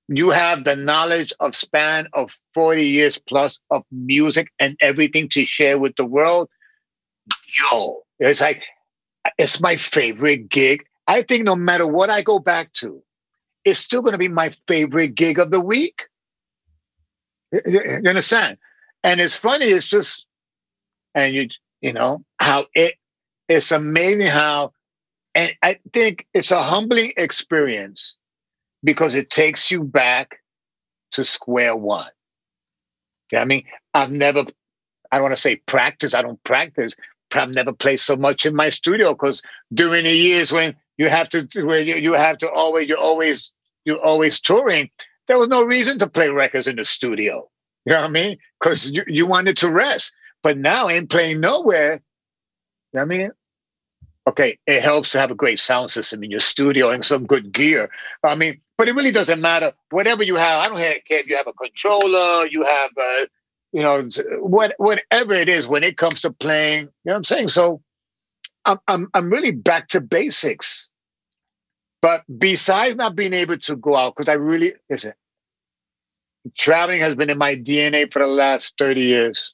[0.07, 5.45] you have the knowledge of span of 40 years plus of music and everything to
[5.45, 6.49] share with the world,
[7.59, 8.63] yo, it's like,
[9.37, 10.85] it's my favorite gig.
[11.07, 13.01] I think no matter what I go back to,
[13.65, 16.03] it's still going to be my favorite gig of the week.
[17.51, 18.57] You understand?
[19.03, 20.25] And it's funny, it's just,
[21.13, 21.49] and you,
[21.81, 22.95] you know, how it,
[23.47, 24.73] it's amazing how
[25.35, 28.15] and I think it's a humbling experience
[28.83, 30.39] because it takes you back
[31.11, 32.09] to square one.
[33.31, 33.63] Yeah, I mean,
[33.93, 34.45] I've never,
[35.11, 36.95] I don't want to say practice, I don't practice,
[37.29, 39.41] but I've never played so much in my studio because
[39.73, 43.51] during the years when you have to, where you, you have to always, you're always,
[43.85, 44.89] you're always touring,
[45.27, 47.47] there was no reason to play records in the studio.
[47.85, 48.37] You know what I mean?
[48.59, 50.13] Because you, you wanted to rest.
[50.43, 52.01] But now I ain't playing nowhere.
[52.93, 53.31] You know what I mean?
[54.29, 57.51] Okay, it helps to have a great sound system in your studio and some good
[57.51, 57.89] gear.
[58.23, 59.73] I mean, but it really doesn't matter.
[59.89, 63.25] Whatever you have, I don't care if you have a controller, you have, uh,
[63.71, 64.07] you know,
[64.39, 66.81] what whatever it is when it comes to playing.
[66.81, 67.47] You know what I'm saying?
[67.47, 67.81] So,
[68.65, 70.91] I'm I'm I'm really back to basics.
[71.99, 75.13] But besides not being able to go out, because I really listen,
[76.55, 79.53] traveling has been in my DNA for the last 30 years.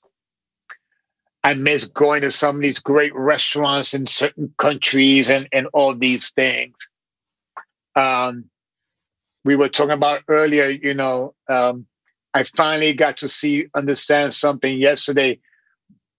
[1.46, 5.94] I miss going to some of these great restaurants in certain countries and, and all
[5.94, 6.76] these things.
[7.96, 8.46] Um,
[9.44, 11.86] we were talking about earlier, you know, um,
[12.34, 15.40] I finally got to see, understand something yesterday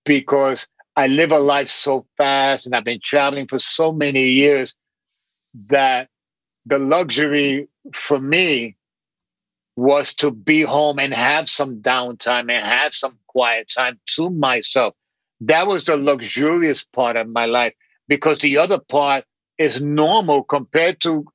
[0.04, 4.76] because I live a life so fast and I've been traveling for so many years
[5.70, 6.08] that
[6.66, 8.76] the luxury for me
[9.74, 14.94] was to be home and have some downtime and have some quiet time to myself.
[15.40, 17.74] That was the luxurious part of my life
[18.08, 19.24] because the other part
[19.58, 21.26] is normal compared to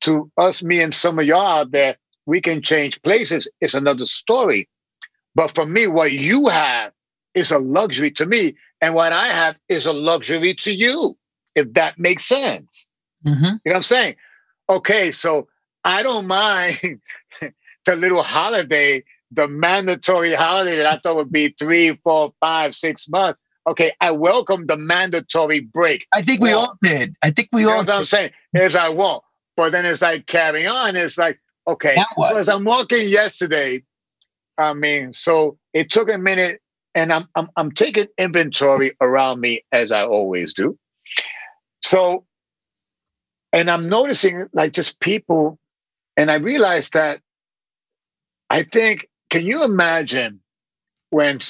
[0.00, 1.96] to us, me and some of y'all out there.
[2.26, 3.48] We can change places.
[3.60, 4.68] It's another story.
[5.34, 6.92] But for me, what you have
[7.34, 11.16] is a luxury to me, and what I have is a luxury to you.
[11.54, 12.86] If that makes sense,
[13.26, 13.44] mm-hmm.
[13.44, 14.16] you know what I'm saying?
[14.68, 15.48] Okay, so
[15.84, 17.00] I don't mind
[17.86, 23.08] the little holiday the mandatory holiday that I thought would be three, four, five, six
[23.08, 23.38] months.
[23.66, 26.06] Okay, I welcome the mandatory break.
[26.14, 27.14] I think we well, all did.
[27.22, 27.78] I think we all.
[27.78, 29.22] What I'm saying is I won't.
[29.56, 30.96] But then it's like carrying on.
[30.96, 31.96] It's like okay.
[32.16, 33.82] So as I'm walking yesterday,
[34.56, 36.62] I mean, so it took a minute,
[36.94, 40.78] and I'm I'm I'm taking inventory around me as I always do.
[41.82, 42.24] So,
[43.52, 45.58] and I'm noticing like just people,
[46.16, 47.20] and I realized that
[48.48, 50.40] I think can you imagine
[51.10, 51.40] when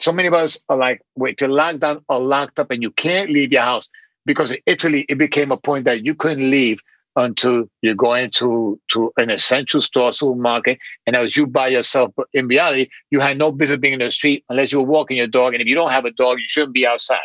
[0.00, 2.90] so many of us are like, wait, you're locked down or locked up and you
[2.90, 3.88] can't leave your house
[4.26, 6.80] because in Italy, it became a point that you couldn't leave
[7.16, 10.78] until you're going to, to an essential store, supermarket.
[11.06, 14.44] And as you by yourself, in reality, you had no business being in the street
[14.48, 15.54] unless you were walking your dog.
[15.54, 17.18] And if you don't have a dog, you shouldn't be outside.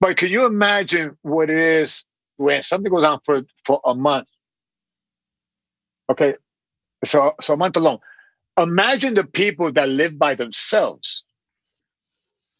[0.00, 2.04] But can you imagine what it is
[2.36, 4.28] when something goes on for, for a month?
[6.10, 6.34] Okay,
[7.04, 7.98] so so a month alone.
[8.58, 11.22] Imagine the people that live by themselves.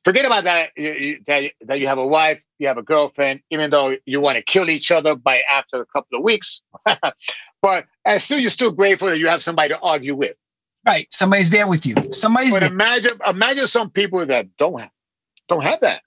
[0.05, 3.71] Forget about that, you, that, that you have a wife, you have a girlfriend, even
[3.71, 6.63] though you want to kill each other by after a couple of weeks.
[7.63, 10.37] but and still, you're still grateful that you have somebody to argue with.
[10.87, 11.95] Right, somebody's there with you.
[12.13, 12.55] Somebody's.
[12.55, 12.71] But there.
[12.71, 14.91] imagine, imagine some people that don't have,
[15.49, 16.03] don't have that.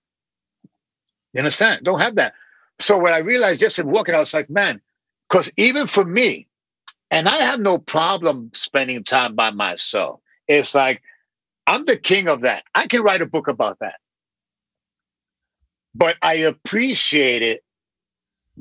[1.34, 1.82] You understand?
[1.84, 2.34] Don't have that.
[2.80, 4.82] So when I realized just in walking, I was like, man,
[5.30, 6.48] because even for me,
[7.12, 10.22] and I have no problem spending time by myself.
[10.48, 11.02] It's like
[11.68, 12.64] I'm the king of that.
[12.74, 13.96] I can write a book about that.
[15.94, 17.64] But I appreciate it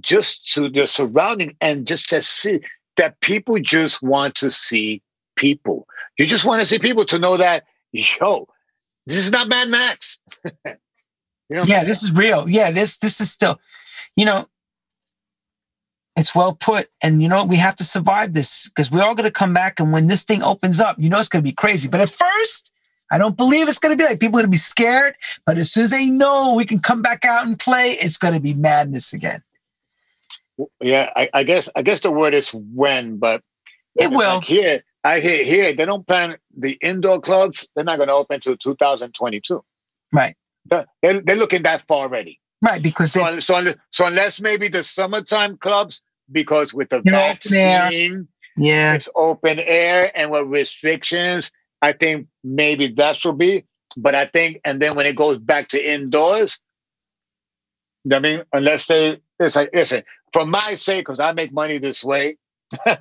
[0.01, 2.61] just to the surrounding and just to see
[2.97, 5.01] that people just want to see
[5.37, 5.87] people.
[6.19, 8.49] You just want to see people to know that, yo,
[9.07, 10.21] this is not Mad Max.
[10.65, 10.77] you
[11.51, 12.49] know yeah, this is real.
[12.49, 13.61] Yeah, this this is still,
[14.17, 14.47] you know,
[16.21, 16.89] it's well put.
[17.03, 19.81] And you know, we have to survive this because we're all going to come back.
[19.81, 21.89] And when this thing opens up, you know, it's going to be crazy.
[21.89, 22.73] But at first,
[23.11, 25.15] I don't believe it's going to be like people are going to be scared.
[25.47, 28.35] But as soon as they know we can come back out and play, it's going
[28.35, 29.43] to be madness again.
[30.81, 33.43] Yeah, I, I guess I guess the word is when, but
[33.99, 34.37] it will.
[34.37, 37.67] Like here, I hear here they don't plan the indoor clubs.
[37.75, 39.65] They're not going to open until 2022.
[40.13, 40.37] Right.
[40.67, 40.87] They're,
[41.23, 42.39] they're looking that far already.
[42.63, 48.95] Right, because so, so, so unless maybe the summertime clubs because with the vaccine, yeah,
[48.95, 51.51] it's open air and with restrictions.
[51.83, 53.65] I think maybe that should be.
[53.97, 56.59] But I think, and then when it goes back to indoors,
[58.11, 62.05] I mean, unless they, it's like, listen, for my sake, because I make money this
[62.05, 62.37] way.
[62.87, 62.97] you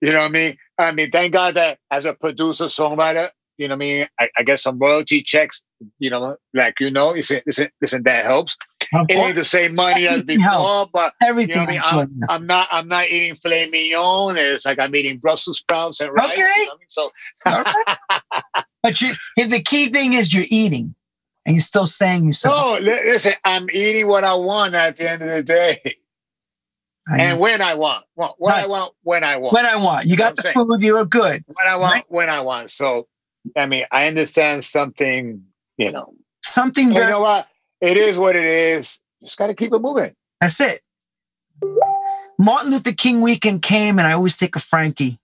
[0.00, 0.56] know what I mean?
[0.78, 4.08] I mean, thank God that as a producer, songwriter, you know what I mean?
[4.18, 5.62] I, I get some royalty checks,
[5.98, 8.56] you know, like you know, listen, listen, listen, that helps.
[9.08, 10.92] It ain't the same money as before, helps.
[10.92, 11.62] but everything.
[11.68, 14.36] You know I am I'm not I'm not eating filet mignon.
[14.36, 16.30] It's like I'm eating Brussels sprouts and rice.
[16.30, 16.40] Okay.
[16.58, 16.88] You know I mean?
[16.88, 17.10] So
[18.82, 20.94] but you, the key thing is you're eating.
[21.46, 24.96] and you're still saying you said, No, li- listen, I'm eating what I want at
[24.96, 25.96] the end of the day.
[27.06, 28.04] And when I want.
[28.14, 29.52] What, what I want, when I want.
[29.54, 30.06] when I want.
[30.06, 31.44] You got the I'm food, you're good.
[31.46, 32.04] when I want, Right.
[32.08, 32.70] when I want.
[32.70, 33.08] So,
[33.56, 35.44] I mean, I understand something,
[35.76, 36.14] you know.
[36.42, 37.46] Something You know what?
[37.84, 38.98] It is what it is.
[39.22, 40.14] Just got to keep it moving.
[40.40, 40.80] that's it.
[42.38, 45.18] Martin Luther King weekend came and I always take a Frankie,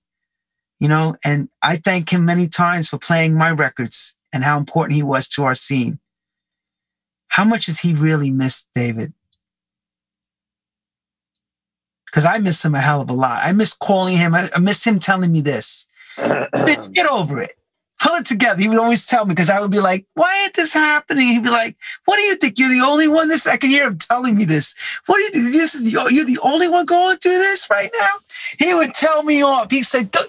[0.78, 4.96] you know, and I thank him many times for playing my records and how important
[4.96, 5.98] he was to our scene.
[7.28, 9.14] How much has he really missed David?
[12.06, 13.40] Because I miss him a hell of a lot.
[13.42, 14.34] I miss calling him.
[14.34, 15.86] I, I miss him telling me this.
[16.16, 17.56] Get over it.
[18.02, 18.60] Pull it together.
[18.60, 21.28] He would always tell me because I would be like, why ain't this happening?
[21.28, 21.76] He'd be like,
[22.06, 22.58] what do you think?
[22.58, 23.46] You're the only one this?
[23.46, 24.74] I can hear him telling me this.
[25.06, 25.44] What do you think?
[25.52, 28.06] This is the, you're the only one going through this right now?
[28.58, 29.70] He would tell me off.
[29.70, 30.24] He said, "Go-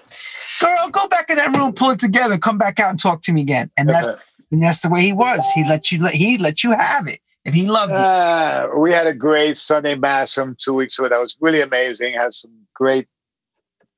[0.60, 3.32] girl, go back in that room, pull it together, come back out and talk to
[3.32, 3.70] me again.
[3.78, 4.06] And that's,
[4.50, 5.42] and that's the way he was.
[5.54, 7.20] He let you, let, he let you have it.
[7.44, 7.98] And he loved it.
[7.98, 11.08] Uh, we had a great Sunday mass from two weeks ago.
[11.08, 12.14] That was really amazing.
[12.14, 13.08] Had some great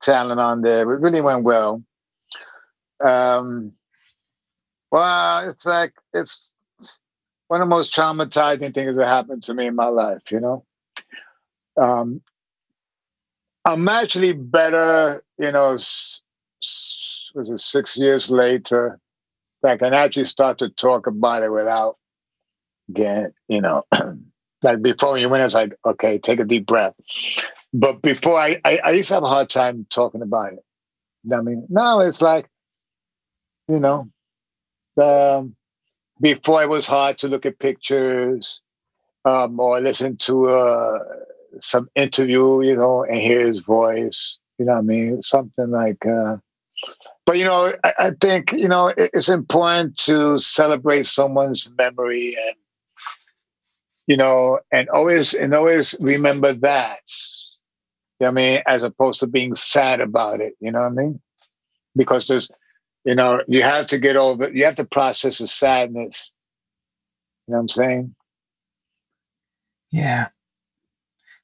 [0.01, 0.81] talent on there.
[0.81, 1.83] It really went well.
[3.03, 3.73] Um,
[4.91, 6.53] well, it's like it's
[7.47, 10.31] one of the most traumatizing things that happened to me in my life.
[10.31, 10.65] You know,
[11.81, 12.21] um,
[13.65, 15.23] I'm actually better.
[15.37, 16.21] You know, was
[17.35, 18.99] it six years later?
[19.63, 21.97] I can actually start to talk about it without
[22.93, 23.83] get you know
[24.63, 26.93] like before you went it's like okay take a deep breath
[27.73, 30.63] but before I, I i used to have a hard time talking about it
[31.33, 32.47] i mean now it's like
[33.67, 34.07] you know
[35.01, 35.55] um
[36.21, 38.61] before it was hard to look at pictures
[39.25, 40.99] um or listen to uh
[41.59, 46.05] some interview you know and hear his voice you know what i mean something like
[46.05, 46.37] uh
[47.25, 52.35] but you know i, I think you know it- it's important to celebrate someone's memory
[52.47, 52.55] and
[54.07, 56.99] you know, and always and always remember that.
[58.19, 58.61] You know I mean?
[58.67, 60.53] As opposed to being sad about it.
[60.59, 61.19] You know what I mean?
[61.95, 62.51] Because there's,
[63.05, 64.49] you know, you have to get over.
[64.49, 66.33] You have to process the sadness.
[67.47, 68.15] You know what I'm saying?
[69.91, 70.29] Yeah.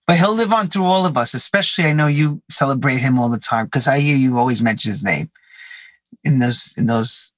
[0.08, 3.30] But he'll live on through all of us, especially I know you celebrate him all
[3.30, 5.30] the time because I hear you always mention his name
[6.24, 7.34] in those in those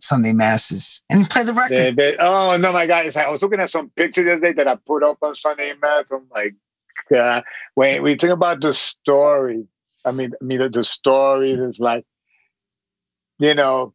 [0.00, 1.02] Sunday masses.
[1.10, 1.70] And you play the record.
[1.76, 3.14] They- they- oh no, my God!
[3.16, 5.72] I was looking at some pictures the other day that I put up on Sunday
[5.82, 6.04] Mass.
[6.10, 6.54] I'm like,
[7.14, 7.42] uh,
[7.74, 9.66] when we think about the story,
[10.04, 12.04] I mean, I mean the, the story is like,
[13.38, 13.94] you know,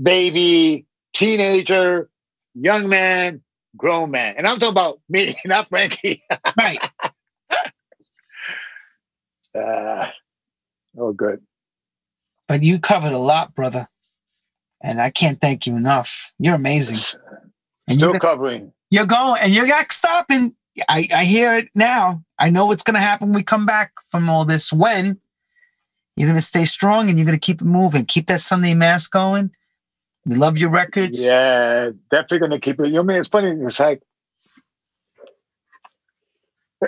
[0.00, 2.08] baby, teenager,
[2.54, 3.42] young man,
[3.76, 6.22] grown man, and I'm talking about me, not Frankie.
[6.56, 6.80] Right.
[9.54, 10.06] Uh,
[10.98, 11.40] oh, good.
[12.46, 13.88] But you covered a lot, brother.
[14.82, 16.32] And I can't thank you enough.
[16.38, 16.98] You're amazing.
[17.88, 18.72] And Still you're, covering.
[18.90, 20.54] you're going and you're not stopping.
[20.88, 22.22] I, I hear it now.
[22.38, 24.72] I know what's gonna happen when we come back from all this.
[24.72, 25.18] When
[26.18, 28.04] you're gonna stay strong and you're gonna keep it moving.
[28.04, 29.50] Keep that Sunday mass going.
[30.26, 31.24] We love your records.
[31.24, 32.88] Yeah, definitely gonna keep it.
[32.88, 33.50] You know, I mean, it's funny.
[33.64, 34.02] It's like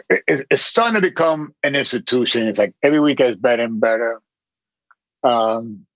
[0.08, 2.46] it- it- it's starting to become an institution.
[2.48, 4.20] It's like every week gets better and better.
[5.22, 5.86] Um,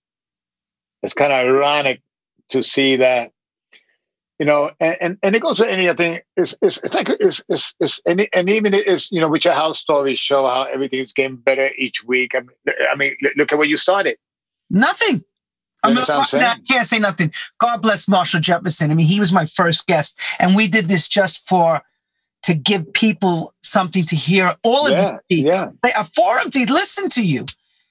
[1.03, 2.03] it's kind of ironic
[2.51, 3.32] to see that,
[4.39, 6.20] you know, and, and, and it goes to any other thing.
[6.37, 9.45] It's, it's, it's like it's, it's, it's and, and even it is, you know, which
[9.45, 12.35] your house stories show how everything's getting better each week.
[12.35, 14.16] I mean, I mean, look at where you started.
[14.70, 15.22] Nothing.
[15.82, 16.64] I, mean, understand what I'm I saying?
[16.68, 17.32] can't say nothing.
[17.59, 18.91] God bless Marshall Jefferson.
[18.91, 21.82] I mean, he was my first guest, and we did this just for
[22.45, 24.55] to give people something to hear.
[24.62, 27.47] All of Yeah, you, yeah, a forum to listen to you.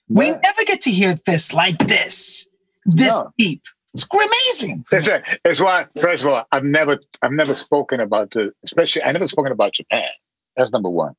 [0.09, 2.47] We never get to hear this like this,
[2.85, 3.31] this No.
[3.37, 3.63] deep.
[3.93, 4.85] It's amazing.
[4.89, 5.23] That's right.
[5.43, 9.27] That's why, first of all, I've never, I've never spoken about the, especially, I never
[9.27, 10.09] spoken about Japan.
[10.57, 11.13] That's number one.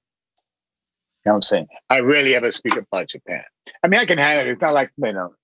[1.25, 1.69] You know what I'm saying?
[1.89, 3.43] I rarely ever speak about Japan.
[3.83, 4.51] I mean, I can handle it.
[4.53, 5.35] It's not like, you know,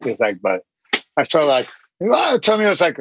[0.00, 0.62] it's like, but
[1.16, 1.68] I felt like,
[2.00, 2.98] well, tell me, it's like,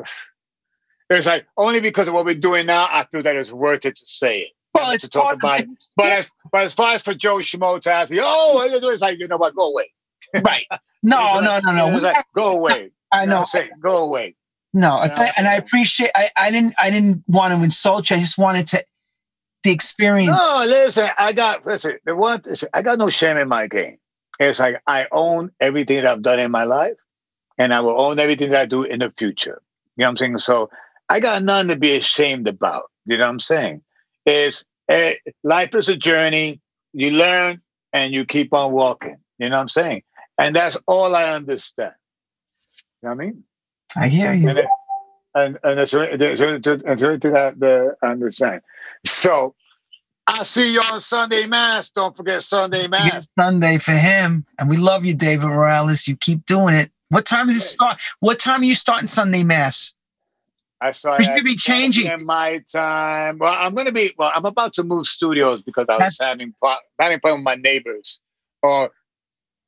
[1.10, 3.96] it's like only because of what we're doing now, I feel that it's worth it
[3.96, 4.52] to say it.
[4.74, 5.70] Well, to it's talk part about it.
[5.96, 8.80] But as, but as far as for Joe Schmo to ask me, oh, what you
[8.82, 8.90] do?
[8.90, 9.56] It's like, you know what?
[9.56, 9.92] Go away.
[10.44, 10.66] right.
[11.02, 11.96] No, It's no, no, no.
[11.96, 12.92] It's like, go away.
[13.16, 13.40] I know what know.
[13.40, 13.70] I'm saying?
[13.82, 14.36] Go away.
[14.74, 15.16] No, You know?
[15.16, 16.12] th- and I appreciate.
[16.16, 16.76] I, I didn't.
[16.78, 18.18] I didn't want to insult you.
[18.18, 18.86] I just wanted to
[19.64, 20.38] the experience.
[20.38, 21.98] No, listen, I got listen.
[22.06, 23.98] The one, listen, I got no shame in my game.
[24.40, 26.98] It's like I own everything that I've done in my life,
[27.58, 29.62] and I will own everything that I do in the future.
[29.96, 30.38] You know what I'm saying?
[30.40, 30.70] So
[31.10, 32.92] I got nothing to be ashamed about.
[33.06, 33.82] You know what I'm saying?
[34.26, 36.62] Is eh, life is a journey.
[36.94, 37.62] You learn
[37.94, 39.18] and you keep on walking.
[39.38, 40.04] You know what I'm saying?
[40.38, 41.94] And that's all I understand.
[43.02, 43.44] You know what I mean?
[43.96, 44.50] I hear you.
[44.50, 44.68] And, it-
[45.36, 46.78] and and it's it's really to
[47.32, 48.62] that the understand.
[49.06, 49.54] So
[50.28, 51.92] I'll see you on Sunday Mass.
[51.92, 53.28] Don't forget Sunday Mass.
[53.38, 54.46] Sunday for him.
[54.58, 56.08] And we love you, David Morales.
[56.08, 56.90] You keep doing it.
[57.10, 58.02] What time is it start?
[58.22, 59.94] What time are you starting Sunday Mass?
[60.82, 63.38] I saw you be changing my time.
[63.38, 66.30] Well, I'm gonna be well, I'm about to move studios because I was That's...
[66.30, 66.54] having
[67.00, 68.20] having problems with my neighbors.
[68.64, 68.90] Or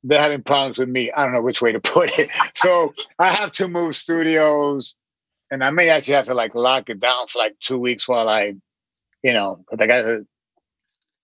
[0.04, 1.10] they're having problems with me.
[1.12, 2.30] I don't know which way to put it.
[2.54, 4.96] so I have to move studios
[5.50, 8.28] and I may actually have to like lock it down for like two weeks while
[8.28, 8.54] I,
[9.22, 10.26] you know, because I got to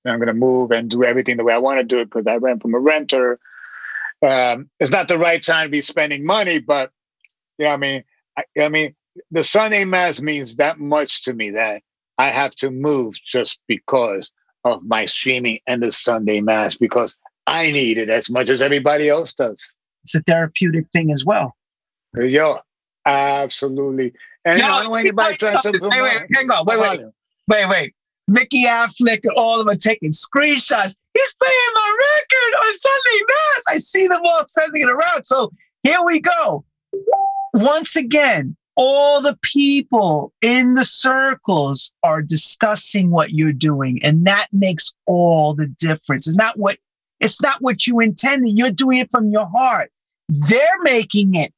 [0.07, 2.27] I'm going to move and do everything the way I want to do it because
[2.27, 3.39] I rent from a renter.
[4.23, 6.91] Um, it's not the right time to be spending money, but
[7.59, 8.05] you know, I mean,
[8.37, 8.95] I, I mean,
[9.31, 11.83] the Sunday Mass means that much to me that
[12.19, 14.33] I have to move just because
[14.65, 17.17] of my streaming and the Sunday Mass because
[17.47, 19.73] I need it as much as everybody else does.
[20.03, 21.57] It's a therapeutic thing as well.
[22.15, 22.59] Yo,
[23.07, 24.13] absolutely.
[24.45, 27.01] And Yo, you know, anybody tries to wait, wait, hang on, wait, wait,
[27.49, 27.95] wait, wait.
[28.27, 30.97] Mickey Affleck and all of them taking screenshots.
[31.13, 33.65] He's playing my record on Sunday Mass.
[33.69, 35.25] I see them all sending it around.
[35.25, 36.65] So here we go.
[37.53, 44.49] Once again, all the people in the circles are discussing what you're doing, and that
[44.53, 46.27] makes all the difference.
[46.27, 46.79] It's not what
[47.25, 48.57] it's not what you intended.
[48.57, 49.91] You're doing it from your heart.
[50.29, 51.53] They're making it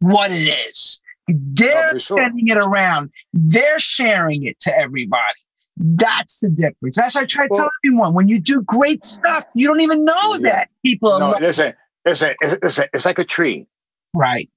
[0.00, 1.00] what it is.
[1.28, 2.18] They're sure.
[2.18, 3.10] sending it around.
[3.32, 5.22] They're sharing it to everybody.
[5.76, 6.96] That's the difference.
[6.96, 8.14] That's what I try to well, tell everyone.
[8.14, 10.38] When you do great stuff, you don't even know yeah.
[10.40, 11.18] that people.
[11.18, 13.66] No, listen, listen, it's, it's like a tree.
[14.14, 14.50] Right.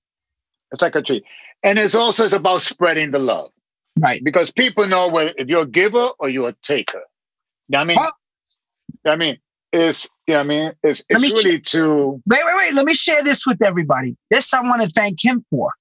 [0.72, 1.24] It's like a tree,
[1.64, 3.52] and it's also it's about spreading the love.
[3.98, 4.22] Right.
[4.24, 7.02] Because people know whether if you're a giver or you're a taker.
[7.70, 7.98] You know I mean?
[7.98, 8.12] Well,
[9.06, 9.38] I mean,
[9.76, 12.74] it's yeah, I mean, it's it's really sh- to wait, wait, wait.
[12.74, 14.16] Let me share this with everybody.
[14.30, 15.72] This I want to thank him for.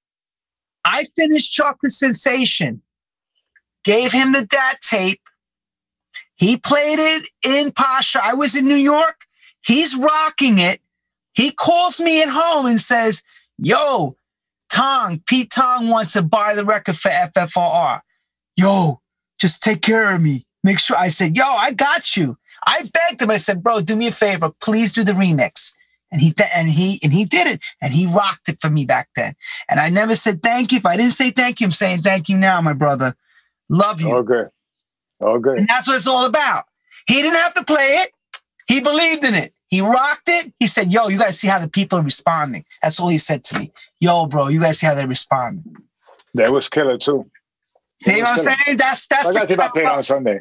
[0.85, 2.83] I finished Chocolate Sensation,
[3.85, 5.21] gave him the DAT tape,
[6.37, 8.21] he played it in Pacha.
[8.23, 9.25] I was in New York.
[9.65, 10.81] He's rocking it.
[11.33, 13.23] He calls me at home and says,
[13.59, 14.17] Yo,
[14.69, 18.01] Tong, Pete Tong wants to buy the record for FFRR.
[18.57, 19.01] Yo,
[19.41, 20.47] just take care of me.
[20.63, 20.97] Make sure.
[20.97, 22.37] I said, Yo, I got you.
[22.67, 23.31] I begged him.
[23.31, 24.53] I said, Bro, do me a favor.
[24.61, 25.73] Please do the remix.
[26.13, 29.09] And he and he and he did it, and he rocked it for me back
[29.17, 29.35] then.
[29.69, 30.79] And I never said thank you.
[30.79, 33.15] If I didn't say thank you, I'm saying thank you now, my brother.
[33.69, 34.15] Love you.
[34.15, 34.45] Okay.
[35.21, 35.59] Oh, good.
[35.59, 36.65] And that's what it's all about.
[37.09, 38.13] He didn't have to play it.
[38.67, 39.53] He believed in it.
[39.69, 40.53] He rocked it.
[40.61, 42.65] He said, yo, you guys see how the people are responding.
[42.81, 43.73] That's all he said to me.
[43.99, 45.77] Yo, bro, you guys see how they're responding.
[46.35, 47.29] That was killer too.
[48.01, 48.55] See what I'm killer.
[48.67, 48.77] saying?
[48.77, 49.35] That's that's.
[49.35, 50.41] I got to about playing on Sunday.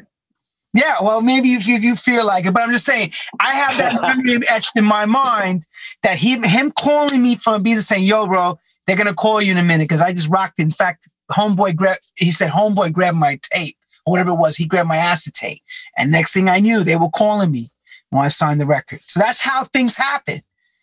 [0.74, 3.54] Yeah, well, maybe if you, if you feel like it, but I'm just saying, I
[3.54, 5.64] have that memory etched in my mind
[6.02, 9.58] that he, him calling me from Ibiza saying, "Yo, bro, they're gonna call you in
[9.58, 10.58] a minute," because I just rocked.
[10.58, 14.56] In fact, homeboy he said, "Homeboy, grab my tape." or whatever it was.
[14.56, 15.62] He grabbed my acetate.
[15.96, 17.70] And next thing I knew, they were calling me
[18.10, 19.00] when I signed the record.
[19.06, 20.40] So that's how things happen.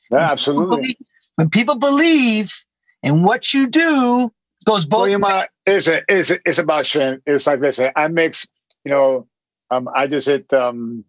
[0.09, 0.97] Yeah, absolutely.
[1.35, 2.65] When people believe
[3.03, 4.31] in what you do,
[4.65, 5.01] goes both.
[5.01, 7.21] Well, you might, it's, a, it's, a, it's about sharing.
[7.25, 7.79] It's like this.
[7.95, 8.47] I mix,
[8.83, 9.27] you know,
[9.71, 11.05] um, I just hit um,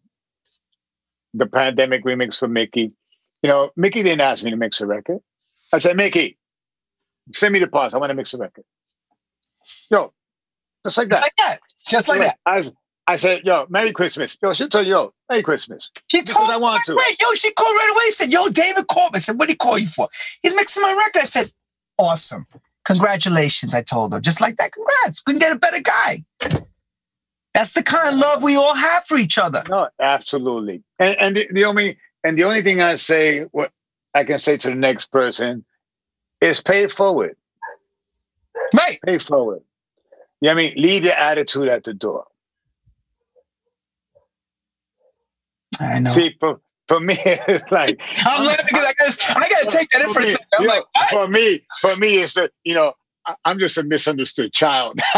[1.34, 2.92] the pandemic remix for Mickey.
[3.42, 5.18] You know, Mickey didn't ask me to mix a record.
[5.72, 6.38] I said, Mickey,
[7.32, 7.92] send me the parts.
[7.92, 8.64] I want to mix a record.
[9.90, 10.12] Yo,
[10.84, 11.22] just like that.
[11.22, 11.58] Like that.
[11.88, 12.38] Just like that.
[12.46, 12.62] I,
[13.08, 14.38] I said, yo, Merry Christmas.
[14.40, 15.90] Yo, she told you, yo, Merry Christmas.
[16.10, 16.92] She told me I want to.
[16.92, 18.10] Right, yo, she called right away.
[18.10, 19.16] Said, yo, David called me.
[19.16, 20.08] I said, what did he call you for?
[20.42, 21.22] He's mixing my record.
[21.22, 21.52] I said,
[21.98, 22.46] awesome.
[22.84, 24.20] Congratulations, I told her.
[24.20, 25.20] Just like that, congrats.
[25.20, 26.24] Couldn't get a better guy.
[27.54, 29.62] That's the kind of love we all have for each other.
[29.68, 30.82] No, absolutely.
[30.98, 33.70] And, and the, the only and the only thing I say, what
[34.14, 35.64] I can say to the next person,
[36.40, 37.36] is pay forward.
[38.74, 38.98] Right.
[39.04, 39.62] Pay forward.
[40.40, 42.24] Yeah, I mean, leave your attitude at the door.
[45.80, 46.10] I know.
[46.10, 49.90] See, for, for me, it's like I'm laughing because I got I got to take
[49.90, 50.46] that in for a second.
[50.58, 52.94] I'm like, know, for me, for me, it's a, you know,
[53.44, 54.98] I'm just a misunderstood child.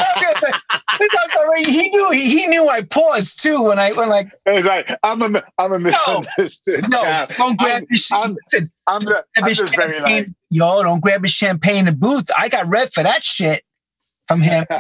[1.64, 5.42] he knew he knew I paused too when I when like it's like I'm a
[5.58, 7.30] I'm a misunderstood no, child.
[7.30, 11.00] No, don't grab I'm, his I'm, listen, I'm, the, I'm just very like yo, don't
[11.00, 12.30] grab his champagne in the booth.
[12.36, 13.62] I got red for that shit
[14.28, 14.66] from him.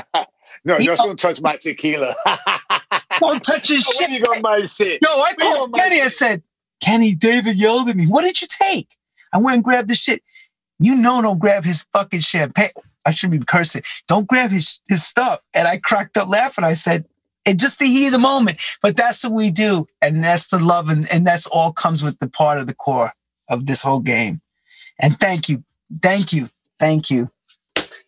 [0.66, 2.16] No, he just don't touch my tequila.
[3.20, 4.08] don't touch his shit.
[4.08, 4.98] you got my shit?
[5.02, 6.42] Yo, I called Kenny and said,
[6.80, 8.06] Kenny, David yelled at me.
[8.06, 8.96] What did you take?
[9.32, 10.22] I went and grabbed the shit.
[10.78, 12.70] You know, don't grab his fucking champagne.
[13.04, 13.82] I shouldn't be cursing.
[14.08, 15.40] Don't grab his, his stuff.
[15.54, 16.64] And I cracked up laughing.
[16.64, 17.06] I said,
[17.44, 18.60] it just the heat of the moment.
[18.80, 19.86] But that's what we do.
[20.00, 20.88] And that's the love.
[20.88, 23.12] And, and that's all comes with the part of the core
[23.48, 24.40] of this whole game.
[24.98, 25.64] And thank you.
[26.02, 26.48] Thank you.
[26.78, 27.30] Thank you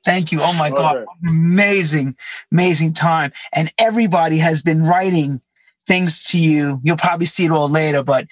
[0.07, 0.38] Thank you.
[0.40, 1.05] Oh my God.
[1.26, 2.16] Amazing,
[2.53, 3.32] amazing time.
[3.53, 5.42] And everybody has been writing
[5.88, 6.80] things to you.
[6.84, 8.28] You'll probably see it all later, but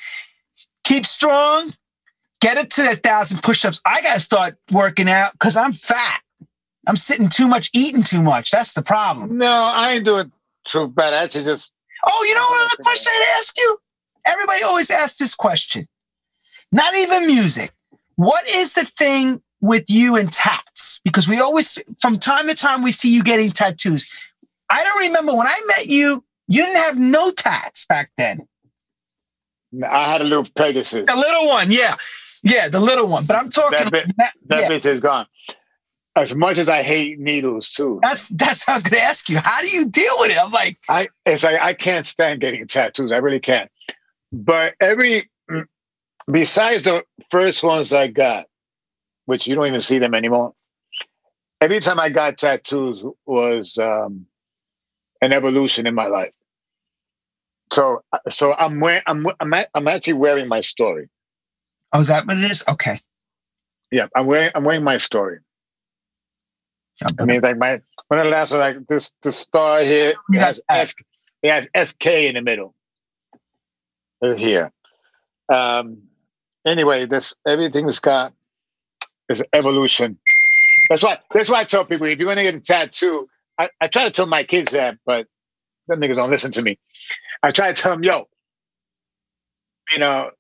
[0.85, 1.75] keep strong.
[2.41, 3.81] Get it to a thousand push-ups.
[3.85, 6.21] I gotta start working out because I'm fat.
[6.87, 8.51] I'm sitting too much, eating too much.
[8.51, 9.39] That's the problem.
[9.39, 10.30] No, I ain't doing
[10.66, 11.14] too bad.
[11.14, 11.72] I actually just.
[12.07, 13.78] Oh, you know what other question I'd ask you?
[14.26, 15.89] Everybody always asks this question.
[16.72, 17.72] Not even music.
[18.16, 21.01] What is the thing with you and tats?
[21.05, 24.12] Because we always, from time to time, we see you getting tattoos.
[24.68, 28.47] I don't remember when I met you, you didn't have no tats back then.
[29.89, 31.07] I had a little Pegasus.
[31.09, 31.97] A little one, yeah.
[32.43, 33.24] Yeah, the little one.
[33.24, 34.68] But I'm talking that, bit, that, that yeah.
[34.68, 35.26] bitch is gone.
[36.17, 37.99] As much as I hate needles too.
[38.03, 39.39] That's that's I was gonna ask you.
[39.39, 40.39] How do you deal with it?
[40.39, 43.11] I'm like I it's like I can't stand getting tattoos.
[43.11, 43.71] I really can't.
[44.33, 45.29] But every
[46.31, 48.47] besides the first ones I got,
[49.27, 50.55] which you don't even see them anymore.
[51.61, 54.27] Every time I got tattoos was um,
[55.23, 56.33] an evolution in my life.
[57.73, 61.09] So, so I'm wearing, I'm, I'm, I'm actually wearing my story.
[61.93, 62.62] Oh, is that what it is?
[62.69, 63.01] Okay.
[63.91, 65.39] Yeah, I'm wearing, I'm wearing my story.
[67.18, 70.61] I mean, like my one of the last like this, the star here it has,
[70.68, 70.95] F,
[71.42, 72.74] it has FK in the middle.
[74.22, 74.72] Here.
[75.49, 76.05] Um.
[76.66, 78.32] Anyway, this everything's got
[79.28, 80.18] is evolution.
[80.88, 81.18] That's why.
[81.32, 83.28] That's why I tell people if you're going to get a tattoo,
[83.59, 85.26] I, I try to tell my kids that, but
[85.88, 86.78] them niggas don't listen to me.
[87.42, 88.28] I try to tell them, yo,
[89.92, 90.30] you know,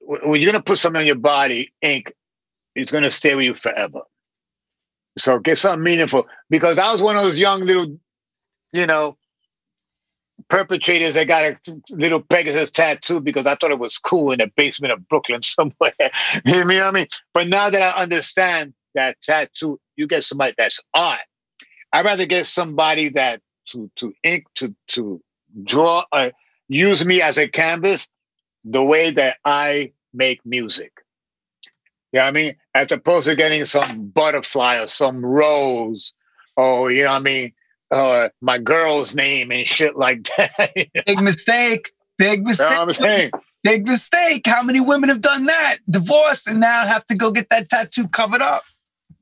[0.00, 2.12] when you're gonna put something on your body, ink,
[2.74, 4.02] it's gonna stay with you forever.
[5.18, 6.26] So get something meaningful.
[6.50, 7.98] Because I was one of those young little,
[8.72, 9.16] you know,
[10.48, 11.58] perpetrators that got a
[11.90, 15.94] little Pegasus tattoo because I thought it was cool in the basement of Brooklyn somewhere.
[16.44, 17.06] you know what I mean?
[17.34, 21.20] But now that I understand that tattoo, you get somebody that's art.
[21.92, 25.22] I'd rather get somebody that to to ink to to
[25.62, 26.30] draw uh,
[26.68, 28.08] use me as a canvas
[28.64, 30.92] the way that I make music.
[32.12, 32.56] You know what I mean?
[32.74, 36.14] As opposed to getting some butterfly or some rose
[36.56, 37.52] or you know what I mean,
[37.90, 40.72] uh, my girl's name and shit like that.
[41.06, 41.90] Big mistake.
[42.18, 42.70] Big mistake.
[42.70, 43.30] You know I'm saying?
[43.62, 44.46] Big mistake.
[44.46, 45.78] How many women have done that?
[45.88, 48.64] Divorced and now have to go get that tattoo covered up.